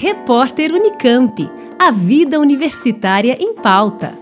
Repórter 0.00 0.72
Unicamp. 0.72 1.50
A 1.76 1.90
vida 1.90 2.38
universitária 2.38 3.36
em 3.40 3.52
pauta. 3.52 4.16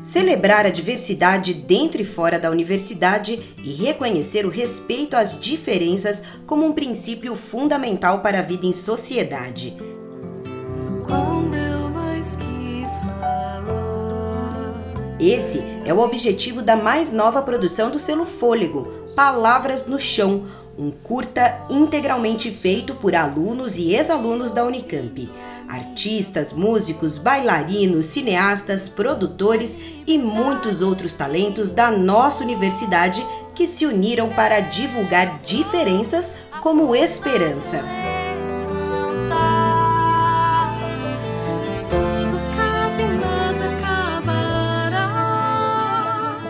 Celebrar 0.00 0.64
a 0.64 0.70
diversidade 0.70 1.52
dentro 1.52 2.00
e 2.00 2.04
fora 2.04 2.38
da 2.38 2.50
universidade 2.50 3.38
e 3.62 3.72
reconhecer 3.74 4.46
o 4.46 4.48
respeito 4.48 5.14
às 5.14 5.38
diferenças 5.38 6.22
como 6.46 6.64
um 6.64 6.72
princípio 6.72 7.36
fundamental 7.36 8.20
para 8.20 8.38
a 8.38 8.42
vida 8.42 8.64
em 8.64 8.72
sociedade. 8.72 9.76
Esse 15.20 15.60
é 15.84 15.92
o 15.92 15.98
objetivo 15.98 16.62
da 16.62 16.76
mais 16.76 17.12
nova 17.12 17.42
produção 17.42 17.90
do 17.90 17.98
selo 17.98 18.24
Fôlego, 18.24 18.86
Palavras 19.16 19.84
no 19.86 19.98
Chão, 19.98 20.44
um 20.78 20.92
curta 20.92 21.66
integralmente 21.68 22.52
feito 22.52 22.94
por 22.94 23.16
alunos 23.16 23.76
e 23.78 23.94
ex-alunos 23.94 24.52
da 24.52 24.64
Unicamp. 24.64 25.28
Artistas, 25.68 26.52
músicos, 26.52 27.18
bailarinos, 27.18 28.06
cineastas, 28.06 28.88
produtores 28.88 29.76
e 30.06 30.16
muitos 30.16 30.80
outros 30.82 31.14
talentos 31.14 31.70
da 31.70 31.90
nossa 31.90 32.44
universidade 32.44 33.26
que 33.56 33.66
se 33.66 33.86
uniram 33.86 34.30
para 34.30 34.60
divulgar 34.60 35.40
diferenças 35.40 36.32
como 36.62 36.94
esperança. 36.94 37.82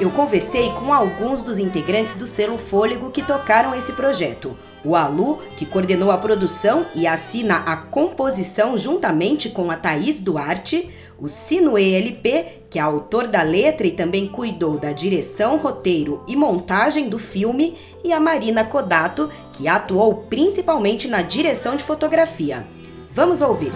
Eu 0.08 0.12
conversei 0.12 0.70
com 0.70 0.90
alguns 0.90 1.42
dos 1.42 1.58
integrantes 1.58 2.14
do 2.14 2.26
selo 2.26 2.56
Fôlego 2.56 3.10
que 3.10 3.22
tocaram 3.22 3.74
esse 3.74 3.92
projeto. 3.92 4.56
O 4.82 4.96
Alu, 4.96 5.38
que 5.54 5.66
coordenou 5.66 6.10
a 6.10 6.16
produção 6.16 6.86
e 6.94 7.06
assina 7.06 7.56
a 7.66 7.76
composição 7.76 8.78
juntamente 8.78 9.50
com 9.50 9.70
a 9.70 9.76
Thaís 9.76 10.22
Duarte, 10.22 10.88
o 11.18 11.28
Sino 11.28 11.76
ELP, 11.76 12.24
que 12.70 12.78
é 12.78 12.80
autor 12.80 13.26
da 13.26 13.42
letra 13.42 13.86
e 13.86 13.90
também 13.90 14.26
cuidou 14.26 14.78
da 14.78 14.92
direção, 14.92 15.58
roteiro 15.58 16.24
e 16.26 16.34
montagem 16.34 17.10
do 17.10 17.18
filme, 17.18 17.76
e 18.02 18.10
a 18.10 18.18
Marina 18.18 18.64
Kodato, 18.64 19.28
que 19.52 19.68
atuou 19.68 20.22
principalmente 20.22 21.06
na 21.06 21.20
direção 21.20 21.76
de 21.76 21.84
fotografia. 21.84 22.66
Vamos 23.10 23.42
ouvir. 23.42 23.72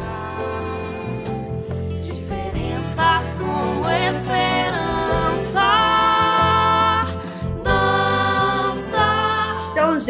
Diferenças 2.01 3.37
com 3.37 3.83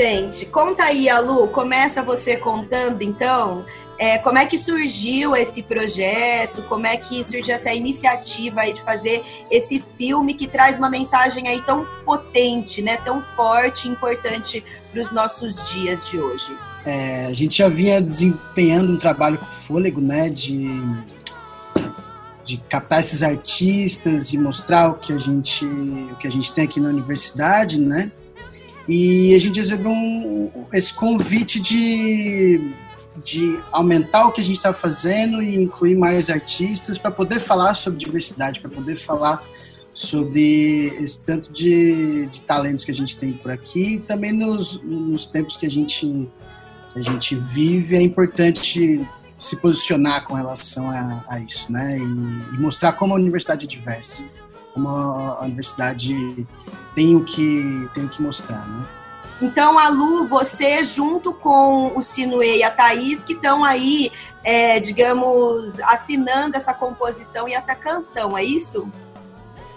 gente, 0.03 0.47
conta 0.47 0.83
aí, 0.83 1.08
Alu, 1.08 1.47
começa 1.47 2.03
você 2.03 2.36
contando, 2.36 3.03
então, 3.03 3.64
é, 3.97 4.19
como 4.19 4.36
é 4.36 4.44
que 4.44 4.59
surgiu 4.59 5.36
esse 5.36 5.62
projeto, 5.62 6.61
como 6.64 6.89
é 6.89 6.97
que 6.97 7.22
surgiu 7.22 7.55
essa 7.55 7.72
iniciativa 7.72 8.62
aí 8.62 8.72
de 8.72 8.83
fazer 8.83 9.22
esse 9.48 9.78
filme 9.78 10.34
que 10.34 10.48
traz 10.48 10.77
uma 10.77 10.91
mensagem 10.91 11.47
aí 11.47 11.62
tão 11.62 11.86
potente, 12.05 12.83
né, 12.83 12.97
tão 12.97 13.22
forte 13.36 13.86
e 13.86 13.92
importante 13.92 14.64
para 14.91 15.00
os 15.00 15.12
nossos 15.12 15.70
dias 15.70 16.09
de 16.09 16.19
hoje. 16.19 16.50
É, 16.84 17.27
a 17.27 17.33
gente 17.33 17.59
já 17.59 17.69
vinha 17.69 18.03
desempenhando 18.03 18.94
um 18.94 18.98
trabalho 18.98 19.39
com 19.39 19.47
fôlego, 19.47 20.00
né, 20.00 20.28
de 20.28 20.83
de 22.44 22.56
captar 22.56 22.98
esses 22.98 23.22
artistas, 23.22 24.28
de 24.28 24.37
mostrar 24.37 24.91
o 24.91 24.94
que 24.94 25.12
a 25.12 25.16
gente 25.16 25.64
o 25.64 26.16
que 26.16 26.27
a 26.27 26.31
gente 26.31 26.53
tem 26.53 26.64
aqui 26.64 26.81
na 26.81 26.89
universidade, 26.89 27.81
né? 27.81 28.11
E 28.88 29.34
a 29.34 29.41
gente 29.41 29.61
recebeu 29.61 29.91
um, 29.91 30.50
esse 30.72 30.92
convite 30.92 31.61
de, 31.61 32.72
de 33.22 33.62
aumentar 33.70 34.26
o 34.26 34.32
que 34.32 34.41
a 34.41 34.44
gente 34.44 34.56
está 34.56 34.72
fazendo 34.72 35.43
e 35.43 35.62
incluir 35.62 35.97
mais 35.97 36.31
artistas 36.31 36.98
para 36.98 37.10
poder 37.10 37.41
falar 37.41 37.75
sobre 37.75 37.98
diversidade, 37.98 38.60
para 38.60 38.71
poder 38.71 38.97
falar 38.97 39.44
sobre 39.94 40.87
esse 41.03 41.21
tanto 41.21 41.53
de, 41.53 42.26
de 42.26 42.41
talentos 42.41 42.84
que 42.84 42.91
a 42.91 42.94
gente 42.94 43.16
tem 43.16 43.32
por 43.32 43.50
aqui 43.50 43.97
e 43.97 44.00
também 44.00 44.32
nos, 44.32 44.82
nos 44.82 45.26
tempos 45.26 45.56
que 45.56 45.66
a 45.66 45.71
gente, 45.71 46.28
que 46.92 46.98
a 46.98 47.03
gente 47.03 47.37
vive, 47.37 47.97
é 47.97 48.00
importante 48.00 49.00
se 49.37 49.56
posicionar 49.56 50.25
com 50.25 50.34
relação 50.34 50.88
a, 50.88 51.25
a 51.28 51.41
isso, 51.41 51.71
né? 51.71 51.98
E, 51.98 52.54
e, 52.54 52.59
mostrar 52.60 52.92
como 52.92 53.12
a 53.12 53.16
universidade 53.16 53.66
é 53.66 53.69
diversa, 53.69 54.25
como 54.72 54.88
a, 54.88 55.43
universidade 55.43 56.47
tem 56.94 57.16
o 57.16 57.25
que, 57.25 57.88
tem 57.94 58.05
o 58.05 58.09
que 58.09 58.22
mostrar, 58.22 58.66
né? 58.66 58.87
Então, 59.41 59.77
a 59.77 59.88
Lu, 59.88 60.28
você 60.28 60.84
junto 60.84 61.34
com 61.34 61.97
o 61.97 62.00
Sinuê 62.00 62.59
e 62.59 62.62
a 62.62 62.71
Thaís, 62.71 63.25
que 63.25 63.33
estão 63.33 63.65
aí, 63.65 64.12
é, 64.44 64.78
digamos, 64.78 65.81
assinando 65.81 66.56
essa 66.56 66.72
composição 66.72 67.49
e 67.49 67.53
essa 67.53 67.75
canção, 67.75 68.38
é 68.38 68.44
isso? 68.44 68.88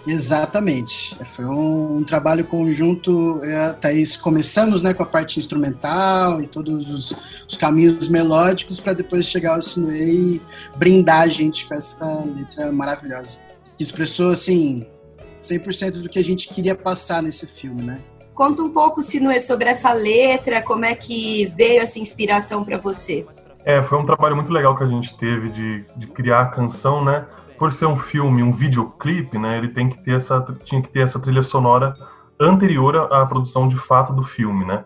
Exatamente. 0.06 1.18
Foi 1.24 1.44
um, 1.44 1.96
um 1.96 2.04
trabalho 2.04 2.44
conjunto. 2.44 3.40
É, 3.42 3.72
Thaís, 3.72 4.16
começamos 4.16 4.80
né, 4.82 4.94
com 4.94 5.02
a 5.02 5.06
parte 5.06 5.40
instrumental 5.40 6.40
e 6.40 6.46
todos 6.46 6.88
os, 6.90 7.16
os 7.48 7.56
caminhos 7.56 8.08
melódicos 8.08 8.78
para 8.78 8.92
depois 8.92 9.26
chegar 9.26 9.56
ao 9.56 9.62
Sinuê 9.62 10.04
e 10.04 10.42
brindar 10.76 11.22
a 11.22 11.26
gente 11.26 11.66
com 11.66 11.74
essa 11.74 12.24
letra 12.24 12.70
maravilhosa. 12.70 13.45
Que 13.76 13.82
expressou, 13.82 14.30
assim, 14.30 14.86
100% 15.40 16.02
do 16.02 16.08
que 16.08 16.18
a 16.18 16.24
gente 16.24 16.48
queria 16.48 16.74
passar 16.74 17.22
nesse 17.22 17.46
filme, 17.46 17.82
né? 17.82 18.02
Conta 18.34 18.62
um 18.62 18.70
pouco, 18.70 19.00
se 19.00 19.18
não 19.18 19.30
é 19.30 19.40
sobre 19.40 19.68
essa 19.68 19.92
letra, 19.92 20.60
como 20.62 20.84
é 20.84 20.94
que 20.94 21.46
veio 21.56 21.80
essa 21.80 21.98
inspiração 21.98 22.64
para 22.64 22.76
você? 22.78 23.26
É, 23.64 23.82
foi 23.82 23.98
um 23.98 24.04
trabalho 24.04 24.36
muito 24.36 24.52
legal 24.52 24.76
que 24.76 24.84
a 24.84 24.86
gente 24.86 25.16
teve 25.16 25.48
de, 25.48 25.84
de 25.96 26.06
criar 26.06 26.42
a 26.42 26.46
canção, 26.46 27.04
né? 27.04 27.26
Por 27.58 27.72
ser 27.72 27.86
um 27.86 27.96
filme, 27.96 28.42
um 28.42 28.52
videoclipe, 28.52 29.38
né? 29.38 29.56
Ele 29.58 29.68
tem 29.68 29.88
que 29.88 29.98
ter 29.98 30.16
essa, 30.16 30.40
tinha 30.62 30.82
que 30.82 30.88
ter 30.88 31.00
essa 31.00 31.18
trilha 31.18 31.42
sonora 31.42 31.94
anterior 32.38 33.12
à 33.12 33.24
produção 33.24 33.66
de 33.66 33.76
fato 33.76 34.12
do 34.12 34.22
filme, 34.22 34.64
né? 34.64 34.84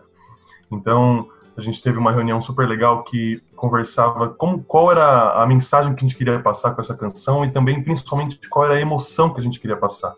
Então, 0.71 1.27
a 1.61 1.63
gente 1.63 1.81
teve 1.81 1.97
uma 1.97 2.11
reunião 2.11 2.41
super 2.41 2.67
legal 2.67 3.03
que 3.03 3.41
conversava 3.55 4.29
como, 4.29 4.63
qual 4.63 4.91
era 4.91 5.41
a 5.41 5.45
mensagem 5.45 5.93
que 5.93 6.03
a 6.03 6.07
gente 6.07 6.17
queria 6.17 6.39
passar 6.39 6.73
com 6.73 6.81
essa 6.81 6.95
canção 6.95 7.45
e 7.45 7.51
também, 7.51 7.81
principalmente, 7.83 8.39
qual 8.49 8.65
era 8.65 8.75
a 8.75 8.81
emoção 8.81 9.33
que 9.33 9.39
a 9.39 9.43
gente 9.43 9.59
queria 9.59 9.77
passar. 9.77 10.13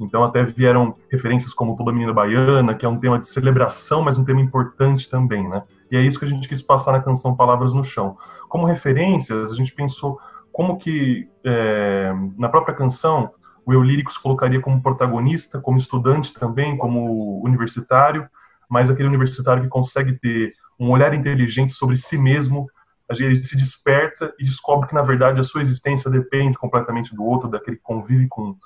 Então 0.00 0.24
até 0.24 0.44
vieram 0.44 0.94
referências 1.10 1.52
como 1.52 1.74
Toda 1.76 1.92
Menina 1.92 2.12
Baiana, 2.12 2.74
que 2.74 2.86
é 2.86 2.88
um 2.88 2.98
tema 2.98 3.18
de 3.18 3.26
celebração, 3.26 4.02
mas 4.02 4.16
um 4.16 4.24
tema 4.24 4.40
importante 4.40 5.08
também, 5.08 5.48
né? 5.48 5.62
E 5.90 5.96
é 5.96 6.00
isso 6.00 6.18
que 6.18 6.24
a 6.24 6.28
gente 6.28 6.48
quis 6.48 6.62
passar 6.62 6.92
na 6.92 7.00
canção 7.00 7.34
Palavras 7.34 7.74
no 7.74 7.82
Chão. 7.82 8.16
Como 8.48 8.66
referências, 8.66 9.50
a 9.50 9.54
gente 9.54 9.74
pensou 9.74 10.18
como 10.52 10.78
que 10.78 11.28
é, 11.44 12.12
na 12.36 12.48
própria 12.48 12.74
canção 12.74 13.30
o 13.66 13.72
eu 13.72 13.82
lírico 13.82 14.10
se 14.10 14.20
colocaria 14.20 14.60
como 14.60 14.80
protagonista, 14.80 15.60
como 15.60 15.76
estudante 15.76 16.32
também, 16.32 16.76
como 16.78 17.42
universitário, 17.44 18.26
mas 18.68 18.90
aquele 18.90 19.08
universitário 19.08 19.62
que 19.62 19.68
consegue 19.68 20.12
ter 20.12 20.54
um 20.78 20.90
olhar 20.90 21.12
inteligente 21.14 21.72
sobre 21.72 21.96
si 21.96 22.16
mesmo, 22.16 22.70
ele 23.10 23.36
se 23.36 23.56
desperta 23.56 24.34
e 24.38 24.44
descobre 24.44 24.88
que 24.88 24.94
na 24.94 25.02
verdade 25.02 25.40
a 25.40 25.42
sua 25.42 25.62
existência 25.62 26.10
depende 26.10 26.58
completamente 26.58 27.14
do 27.14 27.24
outro, 27.24 27.48
daquele 27.48 27.76
que 27.76 27.82
convive 27.82 28.28
com 28.28 28.56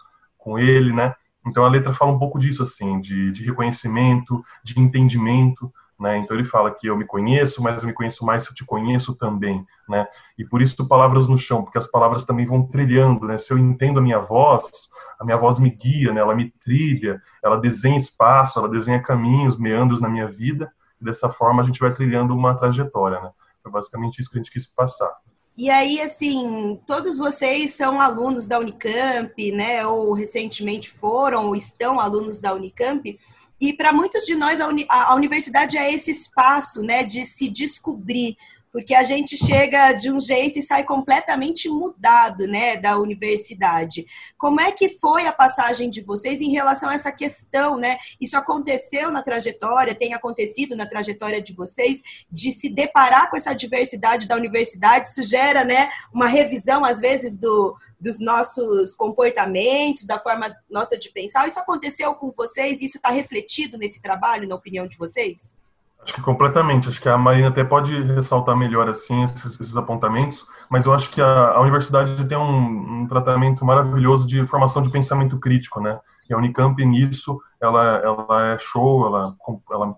com 0.43 0.59
ele, 0.59 0.93
né? 0.93 1.15
Então 1.47 1.65
a 1.65 1.69
letra 1.69 1.93
fala 1.93 2.12
um 2.12 2.19
pouco 2.19 2.39
disso, 2.39 2.62
assim, 2.62 3.01
de, 3.01 3.31
de 3.33 3.45
reconhecimento, 3.45 4.43
de 4.62 4.78
entendimento, 4.78 5.72
né? 5.99 6.19
Então 6.19 6.37
ele 6.37 6.45
fala 6.45 6.71
que 6.72 6.87
eu 6.87 6.97
me 6.97 7.05
conheço, 7.05 7.62
mas 7.62 7.83
eu 7.83 7.89
me 7.89 7.95
conheço 7.95 8.25
mais 8.25 8.43
se 8.43 8.51
eu 8.51 8.55
te 8.55 8.65
conheço 8.65 9.15
também, 9.15 9.65
né? 9.89 10.06
E 10.37 10.45
por 10.45 10.61
isso 10.61 10.87
palavras 10.89 11.28
no 11.28 11.39
chão, 11.39 11.62
porque 11.62 11.78
as 11.78 11.87
palavras 11.87 12.25
também 12.25 12.45
vão 12.45 12.67
trilhando, 12.67 13.27
né? 13.27 13.39
Se 13.39 13.53
eu 13.53 13.59
entendo 13.59 13.99
a 13.99 14.03
minha 14.03 14.19
voz, 14.19 14.91
a 15.19 15.25
minha 15.25 15.37
voz 15.37 15.59
me 15.59 15.71
guia, 15.71 16.12
né? 16.12 16.21
Ela 16.21 16.34
me 16.34 16.51
trilha, 16.51 17.21
ela 17.42 17.57
desenha 17.57 17.97
espaço, 17.97 18.59
ela 18.59 18.69
desenha 18.69 19.01
caminhos, 19.01 19.57
meandros 19.57 20.01
na 20.01 20.09
minha 20.09 20.27
vida. 20.27 20.72
Dessa 21.03 21.28
forma 21.28 21.63
a 21.63 21.65
gente 21.65 21.81
vai 21.81 21.93
trilhando 21.93 22.34
uma 22.34 22.57
trajetória, 22.57 23.21
né? 23.21 23.31
Foi 23.63 23.71
basicamente 23.71 24.19
isso 24.19 24.31
que 24.31 24.39
a 24.39 24.43
gente 24.43 24.51
quis 24.51 24.66
passar. 24.66 25.10
E 25.57 25.69
aí, 25.69 26.01
assim, 26.01 26.81
todos 26.87 27.19
vocês 27.19 27.72
são 27.72 28.01
alunos 28.01 28.47
da 28.47 28.59
Unicamp, 28.59 29.53
né? 29.53 29.87
Ou 29.87 30.15
recentemente 30.15 30.89
foram 30.89 31.47
ou 31.47 31.54
estão 31.54 32.01
alunos 32.01 32.41
da 32.41 32.54
Unicamp. 32.54 33.19
E 33.60 33.72
para 33.72 33.93
muitos 33.93 34.25
de 34.25 34.34
nós, 34.34 34.60
a, 34.60 34.66
uni 34.66 34.87
a, 34.89 35.15
universidade 35.15 35.77
é 35.77 35.93
esse 35.93 36.10
espaço, 36.10 36.83
né, 36.83 37.05
de 37.05 37.25
se 37.25 37.48
descobrir. 37.48 38.37
Porque 38.72 38.95
a 38.95 39.03
gente 39.03 39.36
chega 39.36 39.92
de 39.92 40.10
um 40.10 40.21
jeito 40.21 40.59
e 40.59 40.63
sai 40.63 40.84
completamente 40.84 41.69
mudado, 41.69 42.47
né, 42.47 42.77
da 42.78 42.98
universidade. 42.98 44.07
Como 44.39 44.60
é 44.60 44.72
que 44.72 44.89
foi 44.98 45.27
a 45.27 45.33
passagem 45.33 45.91
de 45.91 46.01
vocês 46.01 46.41
em 46.41 46.51
relação 46.51 46.89
a 46.89 46.95
essa 46.95 47.13
questão, 47.13 47.77
né? 47.77 47.98
Isso 48.21 48.36
aconteceu 48.36 49.13
na 49.13 49.22
trajetória, 49.22 49.95
tem 49.95 50.15
acontecido 50.15 50.74
na 50.74 50.86
trajetória 50.86 51.41
de 51.42 51.53
vocês, 51.53 52.01
de 52.30 52.51
se 52.53 52.69
deparar 52.71 53.30
com 53.30 53.36
essa 53.36 53.54
diversidade 53.54 54.27
da 54.27 54.36
universidade, 54.36 55.09
isso 55.09 55.22
gera, 55.22 55.65
né, 55.65 55.91
uma 56.13 56.27
revisão 56.27 56.84
às 56.84 56.98
vezes 56.98 57.36
do 57.36 57.77
dos 58.01 58.19
nossos 58.19 58.97
comportamentos, 58.97 60.04
da 60.04 60.19
forma 60.19 60.53
nossa 60.69 60.98
de 60.98 61.09
pensar. 61.13 61.47
Isso 61.47 61.60
aconteceu 61.60 62.13
com 62.16 62.33
vocês? 62.36 62.83
Isso 62.83 62.97
está 62.97 63.10
refletido 63.10 63.78
nesse 63.78 64.03
trabalho, 64.03 64.48
na 64.48 64.57
opinião 64.57 64.89
de 64.89 64.98
vocês? 64.98 65.57
Acho 66.04 66.15
que 66.15 66.21
completamente. 66.21 66.89
Acho 66.89 67.01
que 67.01 67.09
a 67.09 67.16
Marina 67.16 67.49
até 67.49 67.63
pode 67.63 68.03
ressaltar 68.03 68.57
melhor 68.57 68.89
assim 68.89 69.22
esses, 69.22 69.60
esses 69.60 69.77
apontamentos, 69.77 70.45
mas 70.69 70.87
eu 70.87 70.93
acho 70.93 71.10
que 71.10 71.21
a, 71.21 71.51
a 71.51 71.60
universidade 71.60 72.25
tem 72.27 72.37
um, 72.37 73.03
um, 73.03 73.07
tratamento 73.07 73.65
maravilhoso 73.65 74.27
de 74.27 74.45
formação 74.47 74.83
de 74.83 74.91
pensamento 74.91 75.39
crítico, 75.39 75.81
né? 75.81 75.99
E 76.28 76.34
a 76.34 76.37
Unicamp 76.37 76.84
nisso, 76.84 77.41
ela, 77.60 77.99
ela 77.99 78.47
é 78.53 78.59
show, 78.59 79.07
ela, 79.07 79.37
ela, 79.71 79.97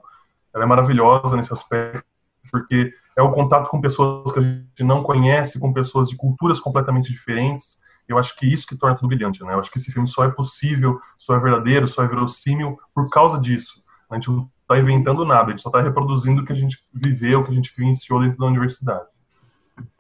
ela 0.55 0.65
é 0.65 0.67
maravilhosa 0.67 1.37
nesse 1.37 1.53
aspecto, 1.53 2.05
porque 2.51 2.93
é 3.17 3.23
o 3.23 3.31
contato 3.31 3.71
com 3.71 3.81
pessoas 3.81 4.31
que 4.31 4.39
a 4.39 4.43
gente 4.43 4.85
não 4.85 5.03
conhece, 5.03 5.59
com 5.59 5.73
pessoas 5.73 6.09
de 6.09 6.17
culturas 6.17 6.61
completamente 6.61 7.11
diferentes. 7.11 7.79
Eu 8.07 8.19
acho 8.19 8.37
que 8.37 8.47
isso 8.47 8.67
que 8.67 8.77
torna 8.77 8.95
tudo 8.95 9.09
brilhante, 9.09 9.43
né? 9.43 9.55
Eu 9.55 9.61
acho 9.61 9.71
que 9.71 9.79
esse 9.79 9.91
filme 9.91 10.07
só 10.07 10.25
é 10.25 10.31
possível, 10.31 10.99
só 11.17 11.35
é 11.35 11.41
verdadeiro, 11.41 11.89
só 11.89 12.03
é 12.03 12.07
verossímil 12.07 12.79
por 12.95 13.09
causa 13.09 13.41
disso. 13.41 13.83
A 14.11 14.17
gente 14.17 14.31
está 14.65 14.79
inventando 14.79 15.25
nada, 15.25 15.49
a 15.49 15.51
gente 15.51 15.63
só 15.63 15.69
está 15.69 15.81
reproduzindo 15.81 16.43
o 16.43 16.45
que 16.45 16.53
a 16.53 16.57
gente 16.57 16.85
viveu, 16.93 17.41
o 17.41 17.45
que 17.45 17.53
a 17.53 17.55
gente 17.55 17.73
vivenciou 17.77 18.21
dentro 18.21 18.39
da 18.39 18.47
universidade. 18.47 19.07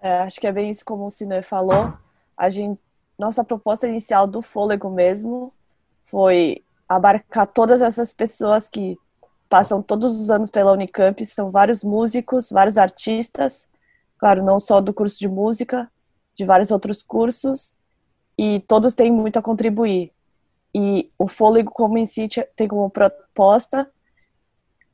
É, 0.00 0.20
acho 0.20 0.40
que 0.40 0.46
é 0.46 0.52
bem 0.52 0.70
isso 0.70 0.84
como 0.84 1.06
o 1.06 1.10
Cine 1.10 1.42
falou. 1.42 1.92
A 2.36 2.48
gente, 2.48 2.82
nossa 3.18 3.44
proposta 3.44 3.86
inicial 3.86 4.26
do 4.26 4.40
Fôlego 4.42 4.90
mesmo 4.90 5.52
foi 6.04 6.62
abarcar 6.88 7.46
todas 7.46 7.80
essas 7.80 8.12
pessoas 8.12 8.68
que 8.68 8.98
passam 9.48 9.82
todos 9.82 10.18
os 10.18 10.30
anos 10.30 10.50
pela 10.50 10.72
Unicamp, 10.72 11.24
são 11.24 11.50
vários 11.50 11.84
músicos, 11.84 12.50
vários 12.50 12.76
artistas, 12.76 13.68
claro, 14.18 14.42
não 14.42 14.58
só 14.58 14.80
do 14.80 14.92
curso 14.92 15.18
de 15.18 15.28
música, 15.28 15.90
de 16.34 16.44
vários 16.44 16.70
outros 16.70 17.02
cursos, 17.02 17.74
e 18.36 18.60
todos 18.60 18.94
têm 18.94 19.12
muito 19.12 19.38
a 19.38 19.42
contribuir. 19.42 20.12
E 20.74 21.10
o 21.16 21.28
Fôlego 21.28 21.70
como 21.70 21.96
em 21.98 22.06
si 22.06 22.26
tem 22.56 22.66
como 22.66 22.90
proposta 22.90 23.88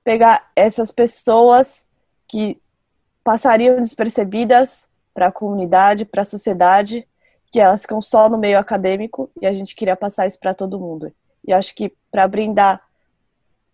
pegar 0.05 0.50
essas 0.55 0.91
pessoas 0.91 1.85
que 2.26 2.61
passariam 3.23 3.81
despercebidas 3.81 4.88
para 5.12 5.29
a 5.29 5.32
comunidade, 5.32 6.05
para 6.05 6.23
a 6.23 6.25
sociedade, 6.25 7.06
que 7.50 7.61
elas 7.61 7.82
ficam 7.82 8.00
só 8.00 8.29
no 8.29 8.38
meio 8.38 8.58
acadêmico 8.58 9.31
e 9.41 9.47
a 9.47 9.52
gente 9.52 9.75
queria 9.75 9.97
passar 9.97 10.26
isso 10.26 10.38
para 10.38 10.55
todo 10.55 10.79
mundo. 10.79 11.12
E 11.47 11.52
acho 11.52 11.75
que 11.75 11.93
para 12.11 12.26
brindar 12.29 12.82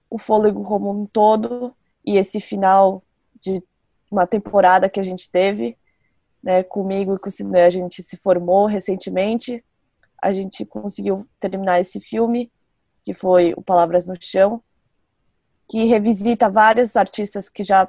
o 0.08 0.18
fôlego 0.18 0.62
como 0.62 0.90
um 0.90 1.06
todo 1.06 1.74
e 2.04 2.16
esse 2.16 2.40
final 2.40 3.02
de 3.38 3.62
uma 4.10 4.26
temporada 4.26 4.88
que 4.88 5.00
a 5.00 5.02
gente 5.02 5.30
teve, 5.30 5.76
né, 6.42 6.62
comigo 6.62 7.14
e 7.14 7.18
com 7.18 7.28
o 7.28 7.30
Cine, 7.30 7.60
a 7.60 7.70
gente 7.70 8.02
se 8.02 8.16
formou 8.16 8.66
recentemente, 8.66 9.64
a 10.22 10.32
gente 10.32 10.64
conseguiu 10.64 11.26
terminar 11.38 11.80
esse 11.80 12.00
filme, 12.00 12.50
que 13.02 13.12
foi 13.12 13.52
o 13.56 13.62
Palavras 13.62 14.06
no 14.06 14.14
Chão, 14.18 14.62
que 15.68 15.84
revisita 15.84 16.48
vários 16.48 16.96
artistas 16.96 17.48
que 17.48 17.62
já 17.62 17.88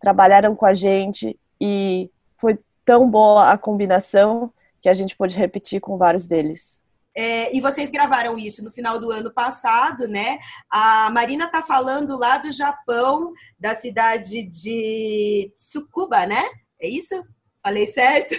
trabalharam 0.00 0.54
com 0.54 0.66
a 0.66 0.74
gente 0.74 1.38
e 1.60 2.10
foi 2.36 2.58
tão 2.84 3.08
boa 3.08 3.50
a 3.50 3.58
combinação 3.58 4.52
que 4.80 4.88
a 4.88 4.94
gente 4.94 5.16
pôde 5.16 5.36
repetir 5.36 5.80
com 5.80 5.96
vários 5.96 6.26
deles. 6.26 6.82
É, 7.16 7.54
e 7.56 7.60
vocês 7.60 7.90
gravaram 7.90 8.36
isso 8.36 8.64
no 8.64 8.72
final 8.72 8.98
do 8.98 9.10
ano 9.12 9.32
passado, 9.32 10.08
né? 10.08 10.38
A 10.68 11.10
Marina 11.10 11.48
tá 11.48 11.62
falando 11.62 12.18
lá 12.18 12.38
do 12.38 12.50
Japão, 12.50 13.32
da 13.58 13.74
cidade 13.76 14.44
de 14.50 15.52
Tsukuba, 15.56 16.26
né? 16.26 16.42
É 16.80 16.88
isso? 16.88 17.14
Falei 17.64 17.86
certo? 17.86 18.34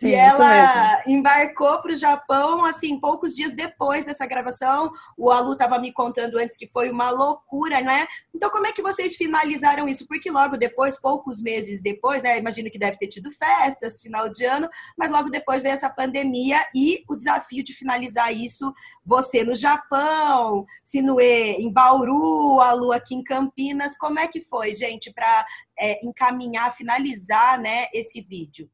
Sim, 0.00 0.08
e 0.08 0.12
ela 0.12 1.00
embarcou 1.06 1.80
para 1.80 1.92
o 1.92 1.96
Japão, 1.96 2.64
assim, 2.64 2.98
poucos 2.98 3.36
dias 3.36 3.52
depois 3.52 4.04
dessa 4.04 4.26
gravação. 4.26 4.90
O 5.16 5.30
Alu 5.30 5.52
estava 5.52 5.78
me 5.78 5.92
contando 5.92 6.36
antes 6.36 6.56
que 6.56 6.66
foi 6.66 6.90
uma 6.90 7.10
loucura, 7.10 7.80
né? 7.80 8.08
Então, 8.34 8.50
como 8.50 8.66
é 8.66 8.72
que 8.72 8.82
vocês 8.82 9.14
finalizaram 9.14 9.88
isso? 9.88 10.04
Porque 10.08 10.32
logo 10.32 10.56
depois, 10.56 11.00
poucos 11.00 11.40
meses 11.40 11.80
depois, 11.80 12.24
né? 12.24 12.38
Imagino 12.38 12.68
que 12.72 12.78
deve 12.78 12.98
ter 12.98 13.06
tido 13.06 13.30
festas, 13.30 14.00
final 14.02 14.28
de 14.28 14.44
ano, 14.44 14.68
mas 14.98 15.12
logo 15.12 15.30
depois 15.30 15.62
veio 15.62 15.74
essa 15.74 15.88
pandemia 15.88 16.58
e 16.74 17.04
o 17.08 17.14
desafio 17.14 17.62
de 17.62 17.72
finalizar 17.72 18.34
isso, 18.34 18.72
você 19.06 19.44
no 19.44 19.54
Japão, 19.54 20.64
Sinue 20.82 21.22
em 21.22 21.72
Bauru, 21.72 22.58
Alu 22.60 22.90
aqui 22.90 23.14
em 23.14 23.22
Campinas. 23.22 23.96
Como 23.96 24.18
é 24.18 24.26
que 24.26 24.40
foi, 24.40 24.74
gente, 24.74 25.12
para 25.12 25.46
é, 25.80 26.04
encaminhar, 26.04 26.70
finalizar 26.72 27.58
né, 27.58 27.86
esse 27.94 28.20
vídeo? 28.20 28.70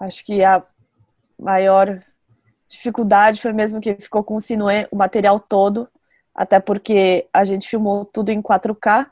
Acho 0.00 0.24
que 0.24 0.42
a 0.42 0.64
maior 1.38 2.04
dificuldade 2.66 3.40
foi 3.40 3.52
mesmo 3.52 3.80
que 3.80 3.94
ficou 3.94 4.24
com 4.24 4.34
o 4.34 4.40
Sinuê, 4.40 4.88
o 4.90 4.96
material 4.96 5.38
todo, 5.38 5.88
até 6.34 6.58
porque 6.58 7.28
a 7.32 7.44
gente 7.44 7.68
filmou 7.68 8.04
tudo 8.04 8.30
em 8.30 8.42
4K, 8.42 9.10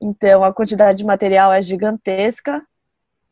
então 0.00 0.42
a 0.42 0.54
quantidade 0.54 0.98
de 0.98 1.04
material 1.04 1.52
é 1.52 1.60
gigantesca 1.60 2.66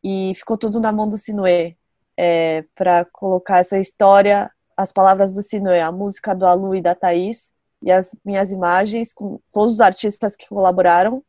e 0.04 0.32
ficou 0.34 0.58
tudo 0.58 0.78
na 0.78 0.92
mão 0.92 1.08
do 1.08 1.16
Sinuê. 1.16 1.76
É, 2.20 2.64
para 2.74 3.04
colocar 3.04 3.58
essa 3.58 3.78
história, 3.78 4.50
as 4.76 4.90
palavras 4.90 5.32
do 5.32 5.40
Sinuê, 5.40 5.80
a 5.80 5.92
música 5.92 6.34
do 6.34 6.44
Alu 6.44 6.74
e 6.74 6.82
da 6.82 6.94
Thaís 6.94 7.52
e 7.80 7.92
as 7.92 8.10
minhas 8.24 8.50
imagens 8.50 9.12
com 9.12 9.40
todos 9.52 9.74
os 9.74 9.80
artistas 9.80 10.34
que 10.34 10.48
colaboraram 10.48 11.22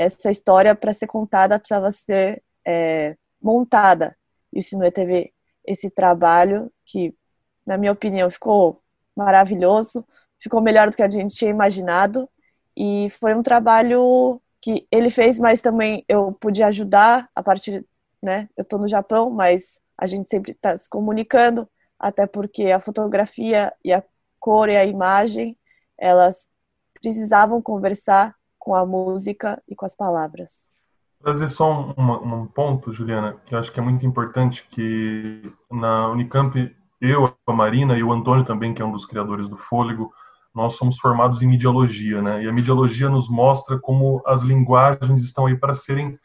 essa 0.00 0.30
história 0.30 0.74
para 0.74 0.94
ser 0.94 1.06
contada 1.06 1.58
precisava 1.58 1.92
ser 1.92 2.42
é, 2.66 3.16
montada. 3.40 4.16
E 4.50 4.58
o 4.58 4.62
Sinue 4.62 4.90
teve 4.90 5.30
esse 5.62 5.90
trabalho 5.90 6.72
que, 6.86 7.14
na 7.66 7.76
minha 7.76 7.92
opinião, 7.92 8.30
ficou 8.30 8.82
maravilhoso, 9.14 10.02
ficou 10.38 10.62
melhor 10.62 10.88
do 10.88 10.96
que 10.96 11.02
a 11.02 11.10
gente 11.10 11.36
tinha 11.36 11.50
imaginado. 11.50 12.26
E 12.74 13.08
foi 13.10 13.34
um 13.34 13.42
trabalho 13.42 14.40
que 14.58 14.88
ele 14.90 15.10
fez, 15.10 15.38
mas 15.38 15.60
também 15.60 16.02
eu 16.08 16.32
pude 16.32 16.62
ajudar 16.62 17.28
a 17.34 17.42
partir, 17.42 17.84
né? 18.22 18.48
Eu 18.56 18.62
estou 18.62 18.78
no 18.78 18.88
Japão, 18.88 19.28
mas 19.28 19.80
a 19.98 20.06
gente 20.06 20.30
sempre 20.30 20.52
está 20.52 20.78
se 20.78 20.88
comunicando, 20.88 21.68
até 21.98 22.26
porque 22.26 22.70
a 22.70 22.80
fotografia 22.80 23.70
e 23.84 23.92
a 23.92 24.02
cor 24.38 24.70
e 24.70 24.76
a 24.78 24.84
imagem, 24.86 25.58
elas 25.98 26.48
precisavam 26.94 27.60
conversar 27.60 28.34
com 28.60 28.74
a 28.74 28.86
música 28.86 29.60
e 29.66 29.74
com 29.74 29.86
as 29.86 29.96
palavras. 29.96 30.70
Trazer 31.20 31.48
só 31.48 31.92
um, 31.98 32.42
um, 32.42 32.46
ponto, 32.46 32.92
Juliana, 32.92 33.36
que 33.44 33.54
eu 33.54 33.58
acho 33.58 33.72
que 33.72 33.80
é 33.80 33.82
muito 33.82 34.06
importante, 34.06 34.66
que 34.70 35.52
na 35.70 36.08
Unicamp, 36.10 36.54
eu, 37.00 37.34
a 37.46 37.52
Marina 37.52 37.98
e 37.98 38.02
o 38.02 38.12
Antônio 38.12 38.44
também, 38.44 38.72
que 38.72 38.80
é 38.80 38.84
um 38.84 38.92
dos 38.92 39.06
criadores 39.06 39.48
do 39.48 39.56
Fôlego, 39.56 40.12
nós 40.54 40.76
somos 40.76 40.98
formados 40.98 41.42
em 41.42 41.48
mediologia, 41.48 42.20
né? 42.20 42.42
E 42.42 42.48
a 42.48 42.52
mediologia 42.52 43.08
nos 43.08 43.28
mostra 43.28 43.78
como 43.78 44.22
as 44.26 44.42
linguagens 44.42 45.22
estão 45.22 45.46
aí 45.46 45.56
para 45.56 45.74
serem 45.74 46.18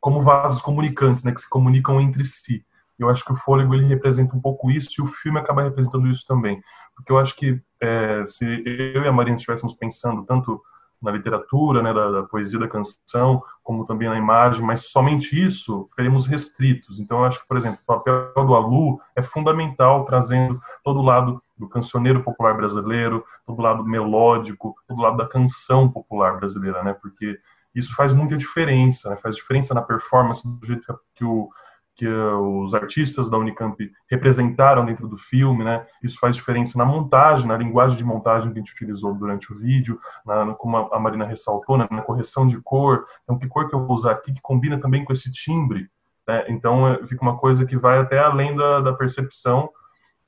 como 0.00 0.20
vasos 0.20 0.62
comunicantes, 0.62 1.24
né? 1.24 1.32
Que 1.32 1.40
se 1.40 1.48
comunicam 1.48 2.00
entre 2.00 2.24
si. 2.24 2.64
Eu 2.98 3.08
acho 3.08 3.24
que 3.24 3.32
o 3.32 3.36
Fôlego 3.36 3.74
ele 3.74 3.86
representa 3.86 4.36
um 4.36 4.40
pouco 4.40 4.70
isso 4.70 5.00
e 5.00 5.02
o 5.02 5.06
filme 5.06 5.38
acaba 5.38 5.62
representando 5.62 6.08
isso 6.08 6.24
também, 6.26 6.62
porque 6.94 7.10
eu 7.10 7.18
acho 7.18 7.34
que 7.34 7.60
é, 7.80 8.24
se 8.24 8.44
eu 8.44 9.02
e 9.02 9.08
a 9.08 9.12
Marina 9.12 9.36
estivéssemos 9.36 9.74
pensando 9.74 10.24
tanto 10.24 10.62
na 11.04 11.10
literatura, 11.10 11.82
né, 11.82 11.92
da, 11.92 12.10
da, 12.10 12.22
poesia 12.22 12.58
da 12.58 12.66
canção, 12.66 13.42
como 13.62 13.84
também 13.84 14.08
na 14.08 14.16
imagem, 14.16 14.64
mas 14.64 14.90
somente 14.90 15.40
isso 15.40 15.86
ficaríamos 15.90 16.26
restritos. 16.26 16.98
Então, 16.98 17.18
eu 17.18 17.24
acho 17.26 17.40
que, 17.42 17.46
por 17.46 17.58
exemplo, 17.58 17.78
o 17.82 17.86
papel 17.86 18.32
do 18.34 18.54
Alu 18.54 18.98
é 19.14 19.22
fundamental, 19.22 20.04
trazendo 20.06 20.58
todo 20.82 21.00
o 21.00 21.02
lado 21.02 21.42
do 21.56 21.68
cancioneiro 21.68 22.22
popular 22.22 22.56
brasileiro, 22.56 23.22
todo 23.46 23.58
o 23.58 23.62
lado 23.62 23.84
melódico, 23.84 24.74
todo 24.88 24.98
o 24.98 25.02
lado 25.02 25.18
da 25.18 25.26
canção 25.26 25.88
popular 25.88 26.38
brasileira, 26.38 26.82
né, 26.82 26.94
porque 26.94 27.38
isso 27.74 27.94
faz 27.94 28.12
muita 28.12 28.36
diferença, 28.36 29.10
né, 29.10 29.16
faz 29.16 29.36
diferença 29.36 29.74
na 29.74 29.82
performance, 29.82 30.42
do 30.42 30.66
jeito 30.66 30.98
que 31.14 31.24
o 31.24 31.50
que 31.94 32.08
os 32.08 32.74
artistas 32.74 33.30
da 33.30 33.38
Unicamp 33.38 33.76
representaram 34.10 34.84
dentro 34.84 35.06
do 35.06 35.16
filme, 35.16 35.62
né? 35.62 35.86
Isso 36.02 36.18
faz 36.18 36.34
diferença 36.34 36.76
na 36.76 36.84
montagem, 36.84 37.46
na 37.46 37.56
linguagem 37.56 37.96
de 37.96 38.04
montagem 38.04 38.52
que 38.52 38.58
a 38.58 38.60
gente 38.60 38.72
utilizou 38.72 39.14
durante 39.14 39.52
o 39.52 39.58
vídeo, 39.58 39.98
na, 40.26 40.54
como 40.54 40.76
a 40.76 40.98
Marina 40.98 41.24
ressaltou, 41.24 41.78
né? 41.78 41.86
na 41.90 42.02
correção 42.02 42.46
de 42.46 42.60
cor. 42.60 43.04
Então, 43.22 43.38
que 43.38 43.46
cor 43.46 43.68
que 43.68 43.74
eu 43.74 43.86
vou 43.86 43.94
usar 43.94 44.12
aqui 44.12 44.32
que 44.32 44.40
combina 44.42 44.80
também 44.80 45.04
com 45.04 45.12
esse 45.12 45.30
timbre? 45.30 45.88
Né? 46.26 46.44
Então, 46.48 46.88
é, 46.88 47.06
fica 47.06 47.22
uma 47.22 47.38
coisa 47.38 47.64
que 47.64 47.76
vai 47.76 47.98
até 47.98 48.18
além 48.18 48.56
da, 48.56 48.80
da 48.80 48.92
percepção 48.92 49.70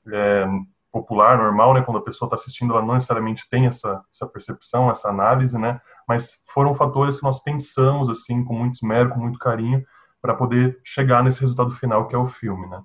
é, 0.09 0.47
popular, 0.89 1.37
normal, 1.37 1.73
né? 1.73 1.81
Quando 1.81 1.97
a 1.97 2.03
pessoa 2.03 2.27
está 2.27 2.35
assistindo, 2.35 2.73
ela 2.73 2.85
não 2.85 2.93
necessariamente 2.93 3.47
tem 3.49 3.67
essa, 3.67 4.01
essa 4.13 4.25
percepção, 4.25 4.89
essa 4.89 5.09
análise, 5.09 5.59
né? 5.59 5.81
Mas 6.07 6.41
foram 6.53 6.73
fatores 6.73 7.17
que 7.17 7.23
nós 7.23 7.39
pensamos, 7.39 8.09
assim, 8.09 8.43
com 8.43 8.53
muito 8.53 8.75
esmero, 8.75 9.09
com 9.09 9.19
muito 9.19 9.37
carinho, 9.37 9.83
para 10.21 10.33
poder 10.33 10.79
chegar 10.83 11.23
nesse 11.23 11.41
resultado 11.41 11.71
final 11.71 12.07
que 12.07 12.15
é 12.15 12.17
o 12.17 12.27
filme, 12.27 12.67
né? 12.67 12.81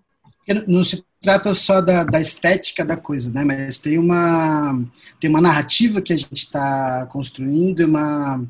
Não 0.66 0.82
se 0.82 1.04
trata 1.20 1.54
só 1.54 1.80
da, 1.80 2.02
da, 2.02 2.20
estética 2.20 2.84
da 2.84 2.96
coisa, 2.96 3.32
né? 3.32 3.44
Mas 3.44 3.78
tem 3.78 3.96
uma 3.96 4.84
tem 5.20 5.30
uma 5.30 5.40
narrativa 5.40 6.02
que 6.02 6.12
a 6.12 6.16
gente 6.16 6.34
está 6.34 7.06
construindo, 7.06 7.80
uma 7.86 8.44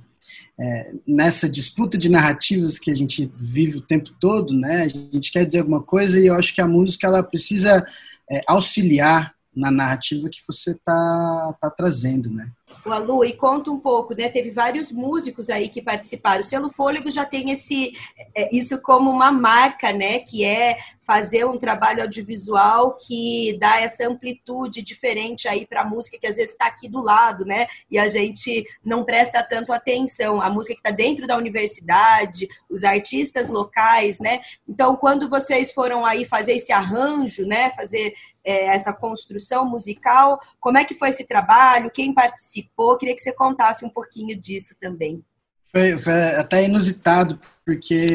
é, 0.58 0.92
nessa 1.06 1.48
disputa 1.48 1.98
de 1.98 2.08
narrativas 2.08 2.78
que 2.78 2.90
a 2.90 2.94
gente 2.94 3.30
vive 3.38 3.78
o 3.78 3.82
tempo 3.82 4.10
todo, 4.18 4.54
né? 4.54 4.84
A 4.84 4.88
gente 4.88 5.30
quer 5.30 5.44
dizer 5.44 5.60
alguma 5.60 5.82
coisa 5.82 6.18
e 6.18 6.26
eu 6.26 6.34
acho 6.34 6.54
que 6.54 6.60
a 6.60 6.66
música 6.66 7.06
ela 7.06 7.22
precisa 7.22 7.84
é, 8.30 8.40
auxiliar 8.48 9.34
na 9.54 9.70
narrativa 9.70 10.28
que 10.30 10.40
você 10.46 10.72
está 10.72 11.54
tá 11.60 11.70
trazendo, 11.70 12.30
né? 12.30 12.50
O 12.84 12.90
Alu, 12.90 13.24
e 13.24 13.32
conta 13.32 13.70
um 13.70 13.78
pouco, 13.78 14.14
né? 14.14 14.28
Teve 14.28 14.50
vários 14.50 14.90
músicos 14.90 15.50
aí 15.50 15.68
que 15.68 15.80
participaram. 15.80 16.40
O 16.40 16.44
Selo 16.44 16.70
Fôlego 16.70 17.10
já 17.10 17.24
tem 17.24 17.50
esse, 17.50 17.92
é, 18.34 18.54
isso 18.54 18.80
como 18.80 19.10
uma 19.10 19.30
marca, 19.30 19.92
né? 19.92 20.20
Que 20.20 20.44
é 20.44 20.78
fazer 21.04 21.44
um 21.44 21.58
trabalho 21.58 22.02
audiovisual 22.02 22.96
que 22.96 23.56
dá 23.60 23.80
essa 23.80 24.08
amplitude 24.08 24.82
diferente 24.82 25.46
aí 25.46 25.66
para 25.66 25.82
a 25.82 25.84
música 25.84 26.18
que 26.18 26.26
às 26.26 26.36
vezes 26.36 26.52
está 26.52 26.66
aqui 26.66 26.88
do 26.88 27.00
lado, 27.00 27.44
né? 27.44 27.66
E 27.90 27.98
a 27.98 28.08
gente 28.08 28.64
não 28.84 29.04
presta 29.04 29.42
tanto 29.42 29.72
atenção. 29.72 30.40
A 30.40 30.50
música 30.50 30.74
que 30.74 30.80
está 30.80 30.90
dentro 30.90 31.26
da 31.26 31.36
universidade, 31.36 32.48
os 32.68 32.82
artistas 32.82 33.48
locais, 33.48 34.18
né? 34.18 34.40
Então, 34.68 34.96
quando 34.96 35.28
vocês 35.28 35.72
foram 35.72 36.04
aí 36.04 36.24
fazer 36.24 36.54
esse 36.54 36.72
arranjo, 36.72 37.46
né? 37.46 37.70
Fazer 37.70 38.14
é, 38.44 38.66
essa 38.66 38.92
construção 38.92 39.68
musical, 39.68 40.40
como 40.60 40.78
é 40.78 40.84
que 40.84 40.94
foi 40.94 41.10
esse 41.10 41.26
trabalho? 41.26 41.90
Quem 41.90 42.12
participou? 42.12 42.98
Queria 42.98 43.14
que 43.14 43.22
você 43.22 43.32
contasse 43.32 43.84
um 43.84 43.90
pouquinho 43.90 44.38
disso 44.38 44.74
também. 44.80 45.22
Foi, 45.70 45.96
foi, 45.96 46.12
até 46.36 46.64
inusitado, 46.64 47.40
porque 47.64 48.06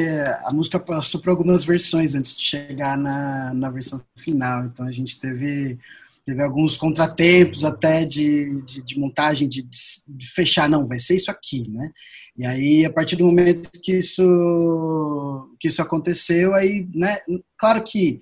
a 0.46 0.53
música 0.53 0.79
passou 0.79 1.19
por 1.19 1.31
algumas 1.31 1.63
versões 1.63 2.13
antes 2.13 2.38
de 2.38 2.43
chegar 2.43 2.96
na, 2.96 3.51
na 3.53 3.69
versão 3.69 4.00
final. 4.15 4.65
Então 4.65 4.86
a 4.86 4.91
gente 4.91 5.19
teve, 5.19 5.79
teve 6.24 6.43
alguns 6.43 6.77
contratempos 6.77 7.65
até 7.65 8.05
de, 8.05 8.62
de, 8.62 8.84
de 8.84 9.00
montagem, 9.00 9.50
de, 9.50 9.63
de, 9.63 10.27
fechar, 10.27 10.69
não, 10.69 10.86
vai 10.86 11.00
ser 11.00 11.15
isso 11.15 11.31
aqui, 11.31 11.67
né? 11.67 11.89
E 12.38 12.46
aí, 12.46 12.86
a 12.86 12.93
partir 12.93 13.15
do 13.15 13.25
momento 13.25 13.72
que 13.81 13.93
isso, 13.93 15.50
que 15.60 15.67
isso 15.67 15.81
aconteceu, 15.81 16.53
aí, 16.53 16.88
né? 16.93 17.17
Claro 17.57 17.84
que 17.84 18.19